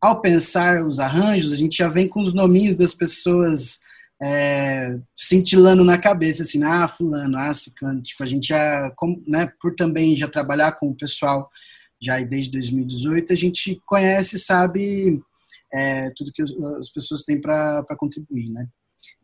ao 0.00 0.20
pensar 0.20 0.86
os 0.86 1.00
arranjos, 1.00 1.52
a 1.52 1.56
gente 1.56 1.76
já 1.76 1.88
vem 1.88 2.08
com 2.08 2.22
os 2.22 2.32
nominhos 2.32 2.74
das 2.74 2.94
pessoas 2.94 3.80
é, 4.22 4.98
cintilando 5.14 5.84
na 5.84 5.98
cabeça, 5.98 6.42
assim, 6.42 6.62
ah, 6.62 6.88
fulano, 6.88 7.36
ah, 7.36 7.52
ciclano, 7.52 8.00
tipo, 8.02 8.22
a 8.22 8.26
gente 8.26 8.48
já, 8.48 8.92
né, 9.26 9.50
por 9.60 9.74
também 9.74 10.16
já 10.16 10.28
trabalhar 10.28 10.72
com 10.72 10.88
o 10.88 10.96
pessoal 10.96 11.48
já 12.00 12.18
desde 12.20 12.52
2018, 12.52 13.32
a 13.32 13.36
gente 13.36 13.80
conhece, 13.86 14.38
sabe 14.38 15.20
é, 15.72 16.10
tudo 16.16 16.32
que 16.32 16.42
as 16.42 16.88
pessoas 16.90 17.24
têm 17.24 17.40
para 17.40 17.84
contribuir, 17.98 18.50
né. 18.50 18.66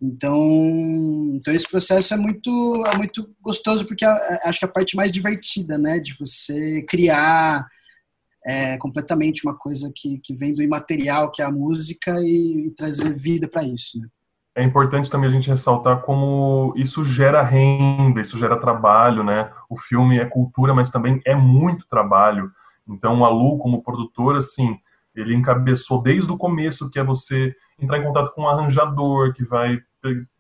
Então, 0.01 1.33
então 1.35 1.53
esse 1.55 1.69
processo 1.69 2.13
é 2.15 2.17
muito, 2.17 2.85
é 2.87 2.97
muito 2.97 3.35
gostoso 3.41 3.85
porque 3.87 4.05
acho 4.05 4.59
que 4.59 4.65
é 4.65 4.69
a 4.69 4.73
parte 4.73 4.97
mais 4.97 5.13
divertida, 5.13 5.79
né, 5.79 5.99
de 5.99 6.15
você 6.19 6.83
criar 6.83 7.67
é, 8.45 8.77
completamente 8.79 9.47
uma 9.47 9.57
coisa 9.57 9.91
que, 9.95 10.19
que 10.23 10.35
vem 10.35 10.55
do 10.55 10.63
imaterial, 10.63 11.31
que 11.31 11.43
é 11.43 11.45
a 11.45 11.53
música, 11.53 12.13
e, 12.21 12.69
e 12.69 12.75
trazer 12.75 13.15
vida 13.15 13.49
para 13.49 13.65
isso, 13.65 13.99
né 13.99 14.09
é 14.55 14.63
importante 14.63 15.11
também 15.11 15.29
a 15.29 15.33
gente 15.33 15.49
ressaltar 15.49 16.03
como 16.03 16.75
isso 16.77 17.05
gera 17.05 17.43
renda, 17.43 18.21
isso 18.21 18.39
gera 18.39 18.59
trabalho, 18.59 19.25
né? 19.25 19.51
O 19.69 19.79
filme 19.79 20.19
é 20.19 20.27
cultura, 20.27 20.75
mas 20.75 20.91
também 20.91 21.21
é 21.25 21.35
muito 21.35 21.87
trabalho. 21.87 22.51
Então, 22.87 23.21
o 23.21 23.25
Alu, 23.25 23.59
como 23.59 23.83
produtor, 23.83 24.37
assim, 24.37 24.77
ele 25.15 25.35
encabeçou 25.35 26.03
desde 26.03 26.31
o 26.31 26.37
começo, 26.37 26.91
que 26.91 26.99
é 26.99 27.05
você 27.05 27.55
entrar 27.81 27.99
em 27.99 28.03
contato 28.03 28.33
com 28.35 28.43
um 28.43 28.49
arranjador, 28.49 29.33
que 29.33 29.45
vai 29.45 29.79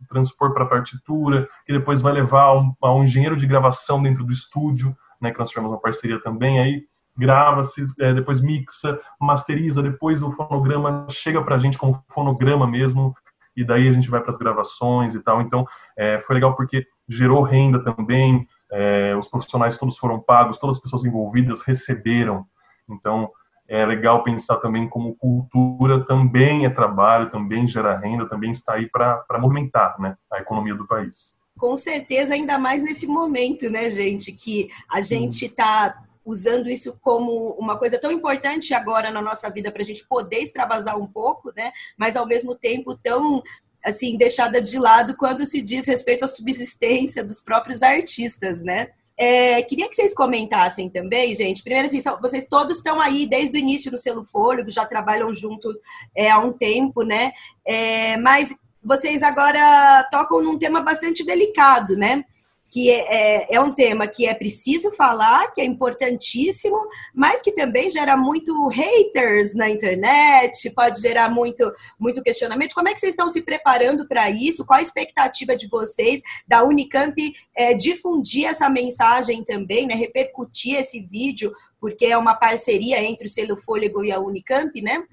transpor 0.08 0.52
para 0.52 0.64
a 0.64 0.68
partitura, 0.68 1.48
que 1.64 1.72
depois 1.72 2.02
vai 2.02 2.12
levar 2.12 2.42
a 2.42 2.60
um, 2.60 2.74
a 2.82 2.94
um, 2.94 3.04
engenheiro 3.04 3.36
de 3.36 3.46
gravação 3.46 4.02
dentro 4.02 4.24
do 4.24 4.32
estúdio, 4.32 4.94
né, 5.20 5.30
que 5.30 5.38
nós 5.38 5.48
tivemos 5.48 5.70
uma 5.70 5.80
parceria 5.80 6.20
também, 6.20 6.58
aí 6.58 6.82
grava-se, 7.16 7.86
é, 8.00 8.14
depois 8.14 8.40
mixa, 8.40 8.98
masteriza, 9.20 9.82
depois 9.82 10.22
o 10.22 10.32
fonograma 10.32 11.06
chega 11.10 11.42
para 11.42 11.56
a 11.56 11.58
gente 11.58 11.78
como 11.78 12.02
fonograma 12.08 12.66
mesmo, 12.66 13.14
e 13.56 13.64
daí 13.64 13.86
a 13.86 13.92
gente 13.92 14.10
vai 14.10 14.20
para 14.20 14.30
as 14.30 14.38
gravações 14.38 15.14
e 15.14 15.20
tal. 15.20 15.42
Então, 15.42 15.66
é, 15.96 16.18
foi 16.20 16.34
legal 16.34 16.56
porque 16.56 16.86
gerou 17.08 17.42
renda 17.42 17.82
também, 17.82 18.46
é, 18.70 19.14
os 19.16 19.28
profissionais 19.28 19.76
todos 19.76 19.98
foram 19.98 20.18
pagos, 20.18 20.58
todas 20.58 20.76
as 20.76 20.82
pessoas 20.82 21.04
envolvidas 21.04 21.60
receberam. 21.62 22.46
Então, 22.88 23.30
é 23.68 23.86
legal 23.86 24.24
pensar 24.24 24.56
também 24.56 24.88
como 24.88 25.14
cultura 25.16 26.04
também 26.04 26.66
é 26.66 26.70
trabalho, 26.70 27.30
também 27.30 27.66
gera 27.66 27.96
renda, 27.96 28.28
também 28.28 28.50
está 28.50 28.74
aí 28.74 28.88
para 28.88 29.24
movimentar 29.38 29.98
né, 30.00 30.14
a 30.30 30.40
economia 30.40 30.74
do 30.74 30.86
país. 30.86 31.38
Com 31.58 31.76
certeza, 31.76 32.34
ainda 32.34 32.58
mais 32.58 32.82
nesse 32.82 33.06
momento, 33.06 33.70
né, 33.70 33.88
gente, 33.90 34.32
que 34.32 34.68
a 34.90 35.00
gente 35.00 35.46
está 35.46 36.02
usando 36.24 36.68
isso 36.68 36.98
como 37.00 37.50
uma 37.58 37.78
coisa 37.78 37.98
tão 37.98 38.12
importante 38.12 38.72
agora 38.74 39.10
na 39.10 39.20
nossa 39.20 39.50
vida 39.50 39.70
para 39.70 39.82
a 39.82 39.84
gente 39.84 40.06
poder 40.06 40.38
extravasar 40.38 40.98
um 40.98 41.06
pouco, 41.06 41.52
né? 41.56 41.72
Mas 41.96 42.16
ao 42.16 42.26
mesmo 42.26 42.54
tempo 42.54 42.96
tão 42.96 43.42
assim 43.84 44.16
deixada 44.16 44.62
de 44.62 44.78
lado 44.78 45.16
quando 45.16 45.44
se 45.44 45.60
diz 45.60 45.86
respeito 45.86 46.24
à 46.24 46.28
subsistência 46.28 47.24
dos 47.24 47.40
próprios 47.40 47.82
artistas, 47.82 48.62
né? 48.62 48.88
É, 49.16 49.62
queria 49.62 49.88
que 49.88 49.94
vocês 49.94 50.14
comentassem 50.14 50.88
também, 50.88 51.34
gente. 51.34 51.62
Primeiro, 51.62 51.86
assim, 51.86 52.02
vocês 52.20 52.46
todos 52.46 52.78
estão 52.78 53.00
aí 53.00 53.26
desde 53.26 53.56
o 53.56 53.60
início 53.60 53.92
no 53.92 53.98
Selo 53.98 54.24
Fôlego, 54.24 54.70
já 54.70 54.86
trabalham 54.86 55.34
juntos 55.34 55.76
é, 56.14 56.30
há 56.30 56.38
um 56.38 56.52
tempo, 56.52 57.02
né? 57.02 57.32
É, 57.64 58.16
mas 58.16 58.54
vocês 58.82 59.22
agora 59.22 60.08
tocam 60.10 60.42
num 60.42 60.58
tema 60.58 60.80
bastante 60.80 61.24
delicado, 61.24 61.96
né? 61.96 62.24
Que 62.72 62.90
é, 62.90 63.00
é, 63.00 63.56
é, 63.56 63.60
um 63.60 63.70
tema 63.70 64.08
que 64.08 64.26
é 64.26 64.32
preciso 64.32 64.90
falar, 64.92 65.52
que 65.52 65.60
é 65.60 65.64
importantíssimo, 65.64 66.78
mas 67.14 67.42
que 67.42 67.52
também 67.52 67.90
gera 67.90 68.16
muito 68.16 68.66
haters 68.68 69.54
na 69.54 69.68
internet, 69.68 70.70
pode 70.70 70.98
gerar 70.98 71.28
muito, 71.28 71.70
muito 72.00 72.22
questionamento. 72.22 72.72
Como 72.72 72.88
é 72.88 72.94
que 72.94 73.00
vocês 73.00 73.12
estão 73.12 73.28
se 73.28 73.42
preparando 73.42 74.08
para 74.08 74.30
isso? 74.30 74.64
Qual 74.64 74.78
a 74.78 74.82
expectativa 74.82 75.54
de 75.54 75.68
vocês 75.68 76.22
da 76.48 76.64
Unicamp 76.64 77.14
é, 77.54 77.74
difundir 77.74 78.48
essa 78.48 78.70
mensagem 78.70 79.44
também, 79.44 79.86
né? 79.86 79.94
repercutir 79.94 80.80
esse 80.80 80.98
vídeo, 80.98 81.52
porque 81.78 82.06
é 82.06 82.16
uma 82.16 82.34
parceria 82.34 83.02
entre 83.02 83.26
o 83.26 83.30
Selo 83.30 83.58
Fôlego 83.58 84.02
e 84.02 84.10
a 84.10 84.18
Unicamp, 84.18 84.80
né? 84.80 85.04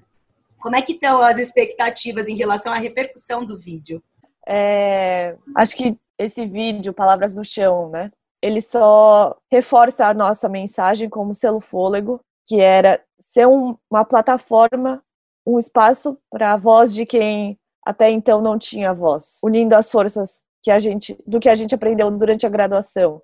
Como 0.58 0.76
é 0.76 0.80
que 0.80 0.92
estão 0.92 1.20
as 1.20 1.36
expectativas 1.36 2.26
em 2.26 2.36
relação 2.36 2.72
à 2.72 2.76
repercussão 2.76 3.44
do 3.44 3.58
vídeo? 3.58 4.02
É, 4.46 5.36
acho 5.54 5.76
que 5.76 5.94
esse 6.20 6.44
vídeo, 6.44 6.92
Palavras 6.92 7.34
no 7.34 7.42
Chão, 7.42 7.88
né? 7.88 8.10
Ele 8.42 8.60
só 8.60 9.36
reforça 9.50 10.06
a 10.06 10.14
nossa 10.14 10.48
mensagem 10.48 11.08
como 11.08 11.34
selo 11.34 11.60
fôlego, 11.60 12.20
que 12.46 12.60
era 12.60 13.02
ser 13.18 13.46
um, 13.46 13.76
uma 13.90 14.04
plataforma, 14.04 15.02
um 15.46 15.58
espaço 15.58 16.18
para 16.30 16.52
a 16.52 16.56
voz 16.56 16.92
de 16.92 17.06
quem 17.06 17.58
até 17.84 18.10
então 18.10 18.42
não 18.42 18.58
tinha 18.58 18.92
voz, 18.92 19.38
unindo 19.42 19.74
as 19.74 19.90
forças 19.90 20.42
que 20.62 20.70
a 20.70 20.78
gente, 20.78 21.18
do 21.26 21.40
que 21.40 21.48
a 21.48 21.54
gente 21.54 21.74
aprendeu 21.74 22.10
durante 22.10 22.46
a 22.46 22.50
graduação 22.50 23.22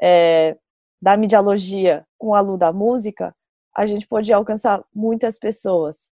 é, 0.00 0.58
da 1.00 1.16
mediologia 1.16 2.06
com 2.18 2.34
a 2.34 2.40
luz 2.40 2.58
da 2.58 2.72
música, 2.72 3.34
a 3.74 3.86
gente 3.86 4.06
pode 4.06 4.30
alcançar 4.32 4.84
muitas 4.94 5.38
pessoas. 5.38 6.10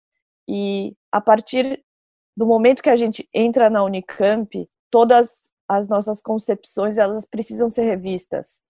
E 0.49 0.95
a 1.11 1.21
partir 1.21 1.85
do 2.37 2.47
momento 2.47 2.83
que 2.83 2.91
a 2.91 2.97
gente 2.97 3.29
entra 3.35 3.69
na 3.69 3.83
Unicamp, 3.83 4.69
todas 4.91 5.51
as 5.71 5.87
nossas 5.87 6.21
concepções 6.21 6.99
elas 6.99 7.25
precisam 7.25 7.69
ser 7.69 7.83
revistas. 7.83 8.61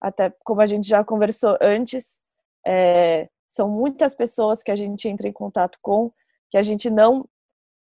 Até 0.00 0.32
como 0.44 0.60
a 0.60 0.66
gente 0.66 0.86
já 0.86 1.02
conversou 1.04 1.58
antes, 1.60 2.20
é, 2.64 3.28
são 3.48 3.68
muitas 3.68 4.14
pessoas 4.14 4.62
que 4.62 4.70
a 4.70 4.76
gente 4.76 5.08
entra 5.08 5.26
em 5.26 5.32
contato 5.32 5.76
com 5.82 6.12
que 6.48 6.56
a 6.56 6.62
gente 6.62 6.88
não 6.88 7.28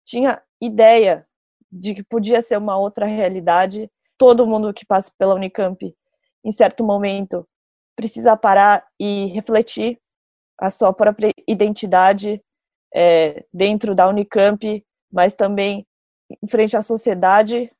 tinha 0.03 0.43
ideia 0.59 1.25
de 1.71 1.95
que 1.95 2.03
podia 2.03 2.41
ser 2.41 2.57
uma 2.57 2.77
outra 2.77 3.05
realidade. 3.05 3.89
Todo 4.17 4.45
mundo 4.45 4.73
que 4.73 4.85
passa 4.85 5.09
pela 5.17 5.33
Unicamp, 5.33 5.95
em 6.43 6.51
certo 6.51 6.83
momento, 6.83 7.47
precisa 7.95 8.35
parar 8.35 8.85
e 8.99 9.27
refletir 9.27 9.97
a 10.59 10.69
sua 10.69 10.91
própria 10.91 11.31
identidade 11.47 12.43
é, 12.93 13.45
dentro 13.53 13.95
da 13.95 14.09
Unicamp, 14.09 14.85
mas 15.09 15.35
também 15.35 15.87
em 16.43 16.47
frente 16.47 16.75
à 16.75 16.81
sociedade, 16.81 17.71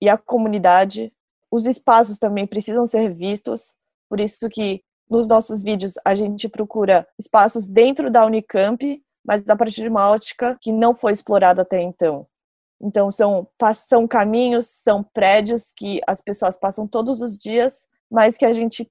e 0.00 0.08
a 0.08 0.16
comunidade. 0.16 1.12
Os 1.50 1.66
espaços 1.66 2.18
também 2.18 2.46
precisam 2.46 2.86
ser 2.86 3.12
vistos, 3.12 3.74
por 4.08 4.20
isso 4.20 4.48
que 4.48 4.82
nos 5.08 5.26
nossos 5.26 5.62
vídeos 5.62 5.94
a 6.04 6.14
gente 6.14 6.48
procura 6.48 7.06
espaços 7.18 7.66
dentro 7.66 8.10
da 8.10 8.26
Unicamp, 8.26 9.02
mas 9.24 9.48
a 9.48 9.56
partir 9.56 9.82
de 9.82 9.88
uma 9.88 10.10
ótica 10.10 10.58
que 10.60 10.70
não 10.70 10.94
foi 10.94 11.12
explorada 11.12 11.62
até 11.62 11.80
então. 11.80 12.26
Então 12.80 13.10
são 13.10 13.48
são 13.74 14.06
caminhos, 14.06 14.66
são 14.66 15.02
prédios 15.02 15.72
que 15.74 16.00
as 16.06 16.20
pessoas 16.20 16.56
passam 16.56 16.86
todos 16.86 17.20
os 17.22 17.38
dias, 17.38 17.86
mas 18.10 18.36
que 18.36 18.44
a 18.44 18.52
gente 18.52 18.90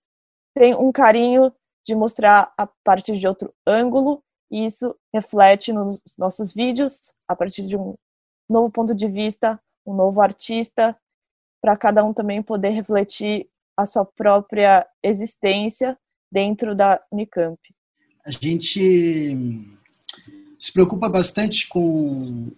tem 0.55 0.75
um 0.75 0.91
carinho 0.91 1.53
de 1.85 1.95
mostrar 1.95 2.51
a 2.57 2.67
partir 2.83 3.17
de 3.17 3.27
outro 3.27 3.53
ângulo, 3.65 4.21
e 4.51 4.65
isso 4.65 4.95
reflete 5.13 5.71
nos 5.71 6.01
nossos 6.17 6.53
vídeos, 6.53 7.13
a 7.27 7.35
partir 7.35 7.65
de 7.65 7.77
um 7.77 7.95
novo 8.49 8.69
ponto 8.71 8.93
de 8.95 9.07
vista, 9.07 9.59
um 9.87 9.95
novo 9.95 10.21
artista, 10.21 10.95
para 11.61 11.77
cada 11.77 12.03
um 12.03 12.13
também 12.13 12.43
poder 12.43 12.69
refletir 12.69 13.49
a 13.75 13.85
sua 13.85 14.05
própria 14.05 14.85
existência 15.01 15.97
dentro 16.31 16.75
da 16.75 17.01
Unicamp. 17.11 17.59
A 18.25 18.31
gente 18.31 19.37
se 20.59 20.73
preocupa 20.73 21.07
bastante 21.07 21.67
com, 21.67 22.49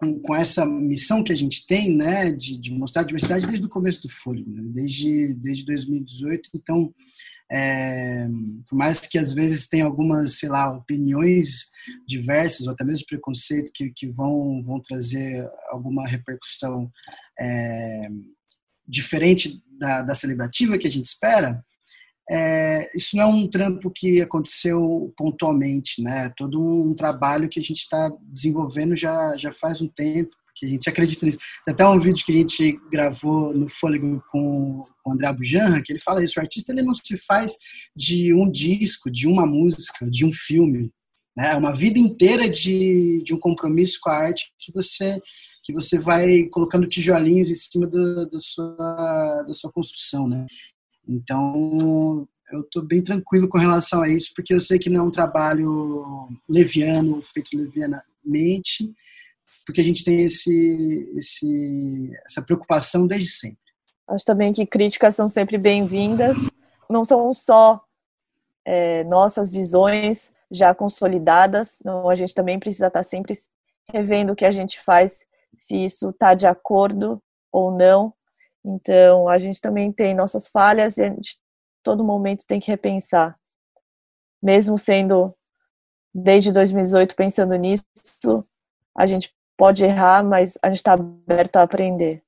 com, 0.00 0.18
com, 0.20 0.34
essa 0.34 0.64
missão 0.64 1.22
que 1.22 1.30
a 1.30 1.36
gente 1.36 1.66
tem, 1.66 1.94
né, 1.94 2.32
de, 2.32 2.58
de 2.58 2.72
mostrar 2.72 3.02
a 3.02 3.04
diversidade 3.04 3.46
desde 3.46 3.66
o 3.66 3.68
começo 3.68 4.00
do 4.00 4.08
Fôlego, 4.08 4.50
né, 4.50 4.62
desde, 4.72 5.34
desde 5.34 5.66
2018. 5.66 6.48
Então, 6.54 6.90
é, 7.52 8.26
por 8.66 8.76
mais 8.76 9.00
que 9.00 9.18
às 9.18 9.34
vezes 9.34 9.68
tenha 9.68 9.84
algumas, 9.84 10.38
sei 10.38 10.48
lá, 10.48 10.70
opiniões 10.70 11.66
diversas 12.08 12.66
ou 12.66 12.72
até 12.72 12.82
mesmo 12.82 13.06
preconceito 13.06 13.70
que, 13.74 13.90
que 13.90 14.06
vão, 14.08 14.62
vão 14.62 14.80
trazer 14.80 15.46
alguma 15.68 16.08
repercussão 16.08 16.90
é, 17.38 18.08
diferente 18.88 19.62
da, 19.78 20.00
da 20.02 20.14
celebrativa 20.14 20.78
que 20.78 20.86
a 20.86 20.90
gente 20.90 21.06
espera, 21.06 21.62
é, 22.32 22.88
isso 22.94 23.16
não 23.16 23.24
é 23.24 23.26
um 23.26 23.48
trampo 23.48 23.90
que 23.90 24.20
aconteceu 24.20 25.12
pontualmente, 25.16 26.00
né? 26.00 26.32
Todo 26.36 26.60
um, 26.60 26.94
trabalho 26.94 27.48
que 27.48 27.58
a 27.58 27.62
gente 27.62 27.78
está 27.78 28.08
desenvolvendo 28.22 28.94
já, 28.94 29.36
já 29.36 29.50
faz 29.50 29.82
um 29.82 29.88
tempo, 29.88 30.30
que 30.54 30.64
a 30.64 30.68
gente 30.68 30.88
acredita 30.88 31.26
nisso. 31.26 31.40
Tem 31.64 31.74
até 31.74 31.84
um 31.88 31.98
vídeo 31.98 32.24
que 32.24 32.30
a 32.30 32.36
gente 32.36 32.78
gravou 32.92 33.52
no 33.52 33.68
Fôlego 33.68 34.22
com, 34.30 34.80
o 35.04 35.12
André 35.12 35.32
Bujanra, 35.32 35.82
que 35.82 35.92
ele 35.92 35.98
fala 35.98 36.22
isso, 36.22 36.38
o 36.38 36.40
artista 36.40 36.70
ele 36.70 36.82
não 36.82 36.94
se 36.94 37.16
faz 37.16 37.56
de 37.96 38.32
um 38.32 38.48
disco, 38.48 39.10
de 39.10 39.26
uma 39.26 39.44
música, 39.44 40.08
de 40.08 40.24
um 40.24 40.32
filme. 40.32 40.92
Né? 41.36 41.50
É 41.50 41.56
uma 41.56 41.72
vida 41.72 41.98
inteira 41.98 42.48
de, 42.48 43.24
de 43.24 43.34
um 43.34 43.40
compromisso 43.40 43.98
com 44.00 44.10
a 44.10 44.16
arte 44.16 44.52
que 44.58 44.72
você 44.72 45.16
que 45.62 45.74
você 45.74 45.98
vai 45.98 46.44
colocando 46.50 46.88
tijolinhos 46.88 47.50
em 47.50 47.54
cima 47.54 47.86
da, 47.86 48.24
da, 48.24 48.38
sua, 48.38 49.44
da 49.46 49.52
sua 49.52 49.70
construção, 49.70 50.26
né? 50.26 50.46
Então, 51.08 52.28
eu 52.52 52.60
estou 52.60 52.82
bem 52.82 53.02
tranquilo 53.02 53.48
com 53.48 53.58
relação 53.58 54.02
a 54.02 54.08
isso, 54.08 54.32
porque 54.34 54.52
eu 54.52 54.60
sei 54.60 54.78
que 54.78 54.90
não 54.90 55.00
é 55.00 55.02
um 55.02 55.10
trabalho 55.10 56.28
leviano, 56.48 57.22
feito 57.22 57.56
levianamente, 57.56 58.92
porque 59.64 59.80
a 59.80 59.84
gente 59.84 60.04
tem 60.04 60.22
esse, 60.22 61.10
esse, 61.14 62.10
essa 62.26 62.42
preocupação 62.42 63.06
desde 63.06 63.30
sempre. 63.30 63.58
Acho 64.08 64.24
também 64.24 64.52
que 64.52 64.66
críticas 64.66 65.14
são 65.14 65.28
sempre 65.28 65.56
bem-vindas, 65.56 66.36
não 66.88 67.04
são 67.04 67.32
só 67.32 67.80
é, 68.64 69.04
nossas 69.04 69.50
visões 69.50 70.32
já 70.50 70.74
consolidadas, 70.74 71.78
não, 71.84 72.08
a 72.08 72.14
gente 72.16 72.34
também 72.34 72.58
precisa 72.58 72.88
estar 72.88 73.04
sempre 73.04 73.34
revendo 73.92 74.32
o 74.32 74.36
que 74.36 74.44
a 74.44 74.50
gente 74.50 74.80
faz, 74.80 75.24
se 75.56 75.76
isso 75.84 76.10
está 76.10 76.34
de 76.34 76.46
acordo 76.46 77.22
ou 77.52 77.70
não 77.70 78.12
então, 78.64 79.28
a 79.28 79.38
gente 79.38 79.60
também 79.60 79.90
tem 79.92 80.14
nossas 80.14 80.48
falhas 80.48 80.96
e 80.96 81.02
a 81.02 81.08
gente 81.08 81.38
todo 81.82 82.04
momento 82.04 82.46
tem 82.46 82.60
que 82.60 82.70
repensar. 82.70 83.36
Mesmo 84.42 84.78
sendo 84.78 85.34
desde 86.14 86.52
2018 86.52 87.14
pensando 87.14 87.54
nisso, 87.56 87.84
a 88.96 89.06
gente 89.06 89.32
pode 89.56 89.84
errar, 89.84 90.24
mas 90.24 90.58
a 90.62 90.68
gente 90.68 90.78
está 90.78 90.92
aberto 90.92 91.56
a 91.56 91.62
aprender. 91.62 92.22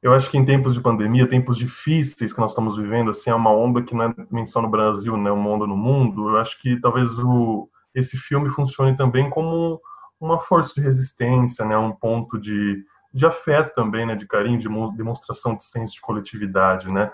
Eu 0.00 0.14
acho 0.14 0.30
que 0.30 0.38
em 0.38 0.44
tempos 0.44 0.74
de 0.74 0.80
pandemia, 0.80 1.28
tempos 1.28 1.58
difíceis 1.58 2.32
que 2.32 2.38
nós 2.38 2.52
estamos 2.52 2.76
vivendo, 2.76 3.10
assim, 3.10 3.30
é 3.30 3.34
uma 3.34 3.50
onda 3.50 3.82
que 3.82 3.94
não 3.94 4.14
é 4.40 4.46
só 4.46 4.62
no 4.62 4.70
Brasil, 4.70 5.16
né, 5.16 5.30
uma 5.30 5.50
onda 5.50 5.66
no 5.66 5.76
mundo. 5.76 6.28
Eu 6.28 6.38
acho 6.38 6.60
que 6.60 6.80
talvez 6.80 7.18
o, 7.18 7.68
esse 7.94 8.16
filme 8.16 8.48
funcione 8.48 8.96
também 8.96 9.28
como 9.28 9.80
uma 10.20 10.38
força 10.38 10.74
de 10.74 10.80
resistência, 10.82 11.64
né, 11.64 11.76
um 11.76 11.92
ponto 11.92 12.38
de 12.38 12.84
de 13.12 13.26
afeto 13.26 13.72
também, 13.72 14.06
né, 14.06 14.14
de 14.14 14.26
carinho, 14.26 14.58
de 14.58 14.68
demonstração 14.96 15.56
de 15.56 15.64
senso 15.64 15.94
de 15.94 16.00
coletividade, 16.00 16.90
né. 16.90 17.10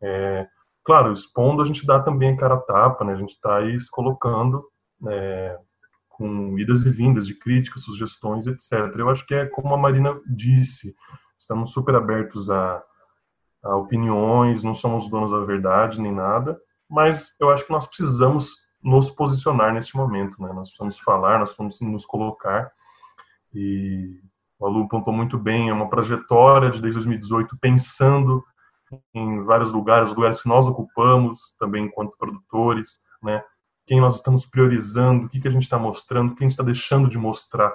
É, 0.00 0.46
claro, 0.84 1.12
expondo 1.12 1.62
a 1.62 1.64
gente 1.64 1.86
dá 1.86 2.00
também 2.00 2.34
a 2.34 2.36
cara 2.36 2.56
tapa, 2.56 3.04
né, 3.04 3.12
a 3.12 3.16
gente 3.16 3.30
está 3.30 3.58
aí 3.58 3.78
se 3.78 3.90
colocando 3.90 4.64
é, 5.08 5.58
com 6.08 6.58
idas 6.58 6.82
e 6.82 6.90
vindas 6.90 7.26
de 7.26 7.34
críticas, 7.34 7.82
sugestões, 7.82 8.46
etc. 8.46 8.72
Eu 8.96 9.10
acho 9.10 9.26
que 9.26 9.34
é 9.34 9.46
como 9.46 9.74
a 9.74 9.78
Marina 9.78 10.18
disse, 10.26 10.94
estamos 11.38 11.72
super 11.72 11.94
abertos 11.94 12.50
a, 12.50 12.82
a 13.62 13.76
opiniões, 13.76 14.64
não 14.64 14.74
somos 14.74 15.08
donos 15.10 15.30
da 15.30 15.40
verdade 15.40 16.00
nem 16.00 16.12
nada, 16.12 16.58
mas 16.88 17.36
eu 17.40 17.50
acho 17.50 17.66
que 17.66 17.72
nós 17.72 17.86
precisamos 17.86 18.66
nos 18.82 19.10
posicionar 19.10 19.74
neste 19.74 19.96
momento, 19.96 20.40
né? 20.40 20.52
Nós 20.52 20.68
precisamos 20.68 20.98
falar, 20.98 21.38
nós 21.38 21.54
precisamos 21.54 21.92
nos 21.92 22.06
colocar 22.06 22.70
e 23.52 24.20
o 24.58 24.66
Alu 24.66 24.88
pontou 24.88 25.12
muito 25.12 25.38
bem, 25.38 25.68
é 25.68 25.72
uma 25.72 25.88
trajetória 25.88 26.70
de 26.70 26.80
desde 26.80 26.98
2018 26.98 27.56
pensando 27.58 28.42
em 29.14 29.42
vários 29.42 29.72
lugares, 29.72 30.14
lugares 30.14 30.40
que 30.40 30.48
nós 30.48 30.66
ocupamos 30.66 31.54
também 31.58 31.86
enquanto 31.86 32.16
produtores, 32.16 33.00
né? 33.22 33.42
Quem 33.86 34.00
nós 34.00 34.16
estamos 34.16 34.46
priorizando, 34.46 35.26
o 35.26 35.28
que, 35.28 35.40
que 35.40 35.48
a 35.48 35.50
gente 35.50 35.64
está 35.64 35.78
mostrando, 35.78 36.32
o 36.32 36.34
que 36.34 36.42
a 36.42 36.46
gente 36.46 36.52
está 36.52 36.62
deixando 36.62 37.08
de 37.08 37.18
mostrar, 37.18 37.72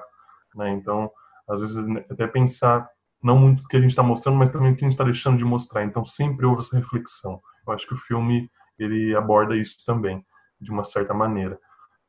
né? 0.56 0.72
Então, 0.72 1.12
às 1.50 1.62
vezes 1.62 1.78
até 2.10 2.28
pensar 2.28 2.88
não 3.22 3.38
muito 3.38 3.64
o 3.64 3.68
que 3.68 3.78
a 3.78 3.80
gente 3.80 3.92
está 3.92 4.02
mostrando, 4.02 4.38
mas 4.38 4.50
também 4.50 4.72
o 4.72 4.76
que 4.76 4.84
a 4.84 4.88
gente 4.88 4.94
está 4.94 5.04
deixando 5.04 5.38
de 5.38 5.46
mostrar. 5.46 5.84
Então, 5.84 6.04
sempre 6.04 6.46
houve 6.46 6.60
essa 6.60 6.76
reflexão. 6.76 7.40
Eu 7.68 7.74
acho 7.74 7.88
que 7.88 7.94
o 7.94 7.98
filme 7.98 8.50
ele 8.80 9.16
aborda 9.16 9.56
isso 9.56 9.78
também, 9.86 10.26
de 10.60 10.72
uma 10.72 10.84
certa 10.84 11.14
maneira. 11.14 11.60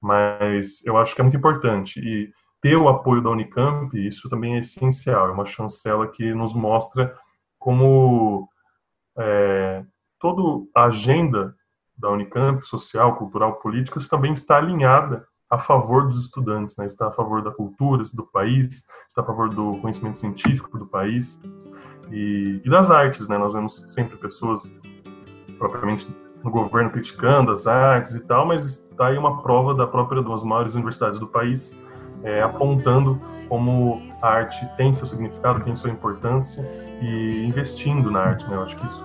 Mas 0.01 0.85
eu 0.85 0.97
acho 0.97 1.15
que 1.15 1.21
é 1.21 1.25
muito 1.25 1.37
importante 1.37 2.01
e 2.01 2.33
ter 2.63 2.77
o 2.77 2.89
apoio 2.89 3.21
da 3.21 3.29
Unicamp, 3.29 3.91
isso 4.07 4.31
também 4.31 4.55
é 4.55 4.61
essencial, 4.61 5.29
é 5.29 5.33
uma 5.33 5.45
chancela 5.45 6.07
que 6.07 6.33
nos 6.33 6.55
mostra 6.55 7.15
como 7.59 8.49
é, 9.19 9.85
toda 10.19 10.65
a 10.77 10.85
agenda 10.85 11.57
da 11.99 12.09
Unicamp, 12.09 12.65
social, 12.65 13.17
cultural, 13.17 13.55
política, 13.55 13.99
também 14.09 14.33
está 14.33 14.59
alinhada 14.59 15.27
a 15.51 15.59
favor 15.59 16.07
dos 16.07 16.23
estudantes, 16.23 16.77
né? 16.77 16.87
está 16.87 17.09
a 17.09 17.11
favor 17.11 17.43
da 17.43 17.51
cultura 17.51 18.05
do 18.15 18.25
país, 18.25 18.87
está 19.09 19.23
a 19.23 19.25
favor 19.25 19.49
do 19.49 19.77
conhecimento 19.79 20.19
científico 20.19 20.79
do 20.79 20.87
país 20.87 21.41
e, 22.11 22.63
e 22.65 22.71
das 22.71 22.91
artes. 22.91 23.29
Né? 23.29 23.37
Nós 23.37 23.53
vemos 23.53 23.93
sempre 23.93 24.17
pessoas 24.17 24.75
propriamente 25.59 26.09
no 26.43 26.51
governo 26.51 26.91
criticando 26.91 27.51
as 27.51 27.67
artes 27.67 28.15
e 28.15 28.21
tal, 28.21 28.47
mas 28.47 28.65
está 28.65 29.09
aí 29.09 29.19
uma 29.19 29.43
prova 29.43 29.75
da 29.75 29.87
própria 29.87 30.23
das 30.23 30.43
maiores 30.43 30.75
universidades 30.75 31.19
do 31.19 31.27
país 31.27 31.77
é, 32.23 32.43
apontando 32.43 33.21
como 33.49 34.03
a 34.23 34.29
arte 34.29 34.67
tem 34.77 34.95
seu 34.95 35.07
significado, 35.07 35.63
tem 35.63 35.77
sua 35.77 35.91
importância 35.91 36.67
e 37.01 37.45
investindo 37.45 38.11
na 38.11 38.21
arte. 38.21 38.49
Né? 38.49 38.57
Eu 38.57 38.63
acho 38.63 38.77
que 38.77 38.87
isso 38.87 39.05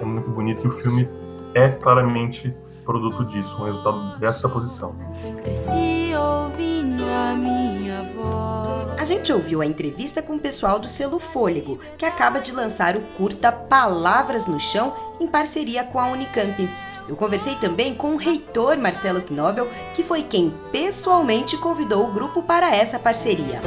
é 0.00 0.04
muito 0.04 0.30
bonito 0.30 0.64
e 0.64 0.68
o 0.68 0.72
filme 0.72 1.08
é 1.54 1.68
claramente 1.68 2.54
produto 2.84 3.24
disso, 3.24 3.60
um 3.60 3.64
resultado 3.64 4.18
dessa 4.18 4.48
posição. 4.48 4.94
Cresci 5.42 6.12
ouvindo 6.14 7.04
a 7.04 7.34
minha 7.34 8.02
voz. 8.14 8.98
A 8.98 9.04
gente 9.04 9.32
ouviu 9.32 9.60
a 9.60 9.66
entrevista 9.66 10.22
com 10.22 10.36
o 10.36 10.40
pessoal 10.40 10.78
do 10.78 10.88
selo 10.88 11.18
Fôlego, 11.18 11.78
que 11.98 12.06
acaba 12.06 12.40
de 12.40 12.50
lançar 12.50 12.96
o 12.96 13.00
curta 13.16 13.52
Palavras 13.52 14.46
no 14.46 14.58
Chão 14.58 14.94
em 15.20 15.26
parceria 15.26 15.84
com 15.84 16.00
a 16.00 16.06
Unicamp. 16.06 16.68
Eu 17.08 17.16
conversei 17.16 17.54
também 17.54 17.94
com 17.94 18.12
o 18.12 18.16
reitor 18.16 18.76
Marcelo 18.76 19.22
Knobel, 19.22 19.66
que 19.94 20.02
foi 20.02 20.22
quem 20.22 20.52
pessoalmente 20.70 21.56
convidou 21.56 22.06
o 22.06 22.12
grupo 22.12 22.42
para 22.42 22.70
essa 22.70 22.98
parceria. 22.98 23.62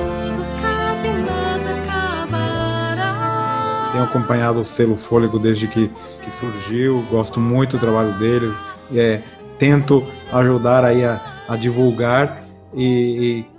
Tenho 3.91 4.03
acompanhado 4.03 4.61
o 4.61 4.65
selo 4.65 4.95
Fôlego 4.95 5.39
desde 5.39 5.67
que, 5.67 5.89
que 6.21 6.31
surgiu, 6.31 7.03
gosto 7.09 7.39
muito 7.39 7.77
do 7.77 7.79
trabalho 7.79 8.17
deles, 8.19 8.55
é, 8.93 9.21
tento 9.57 10.05
ajudar 10.31 10.85
aí 10.85 11.03
a, 11.03 11.19
a 11.47 11.57
divulgar 11.57 12.45
e, 12.73 13.41
e 13.41 13.50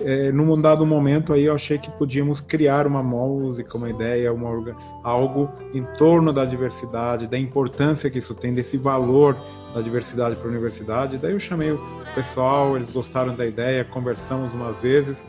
é, 0.00 0.30
num 0.30 0.60
dado 0.60 0.86
momento 0.86 1.32
aí 1.32 1.44
eu 1.44 1.54
achei 1.54 1.78
que 1.78 1.90
podíamos 1.90 2.40
criar 2.40 2.86
uma 2.86 3.02
música, 3.02 3.76
uma 3.76 3.90
ideia, 3.90 4.32
uma, 4.32 4.74
algo 5.02 5.50
em 5.74 5.82
torno 5.98 6.32
da 6.32 6.44
diversidade, 6.44 7.26
da 7.26 7.38
importância 7.38 8.08
que 8.08 8.18
isso 8.18 8.34
tem, 8.34 8.54
desse 8.54 8.76
valor 8.76 9.36
da 9.74 9.80
diversidade 9.80 10.36
para 10.36 10.46
a 10.46 10.50
universidade. 10.50 11.18
Daí 11.18 11.32
eu 11.32 11.40
chamei 11.40 11.72
o 11.72 11.80
pessoal, 12.14 12.76
eles 12.76 12.90
gostaram 12.90 13.34
da 13.34 13.46
ideia, 13.46 13.84
conversamos 13.84 14.52
umas 14.54 14.80
vezes 14.80 15.24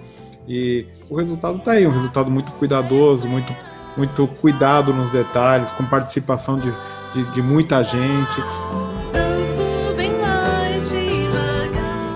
e 0.48 0.86
o 1.10 1.16
resultado 1.16 1.58
está 1.58 1.72
aí, 1.72 1.86
um 1.86 1.92
resultado 1.92 2.30
muito 2.30 2.52
cuidadoso, 2.54 3.28
muito, 3.28 3.54
muito 3.96 4.28
cuidado 4.28 4.94
nos 4.94 5.10
detalhes, 5.12 5.72
com 5.72 5.86
participação 5.86 6.58
de, 6.58 6.72
de, 7.14 7.32
de 7.32 7.42
muita 7.42 7.84
gente. 7.84 8.42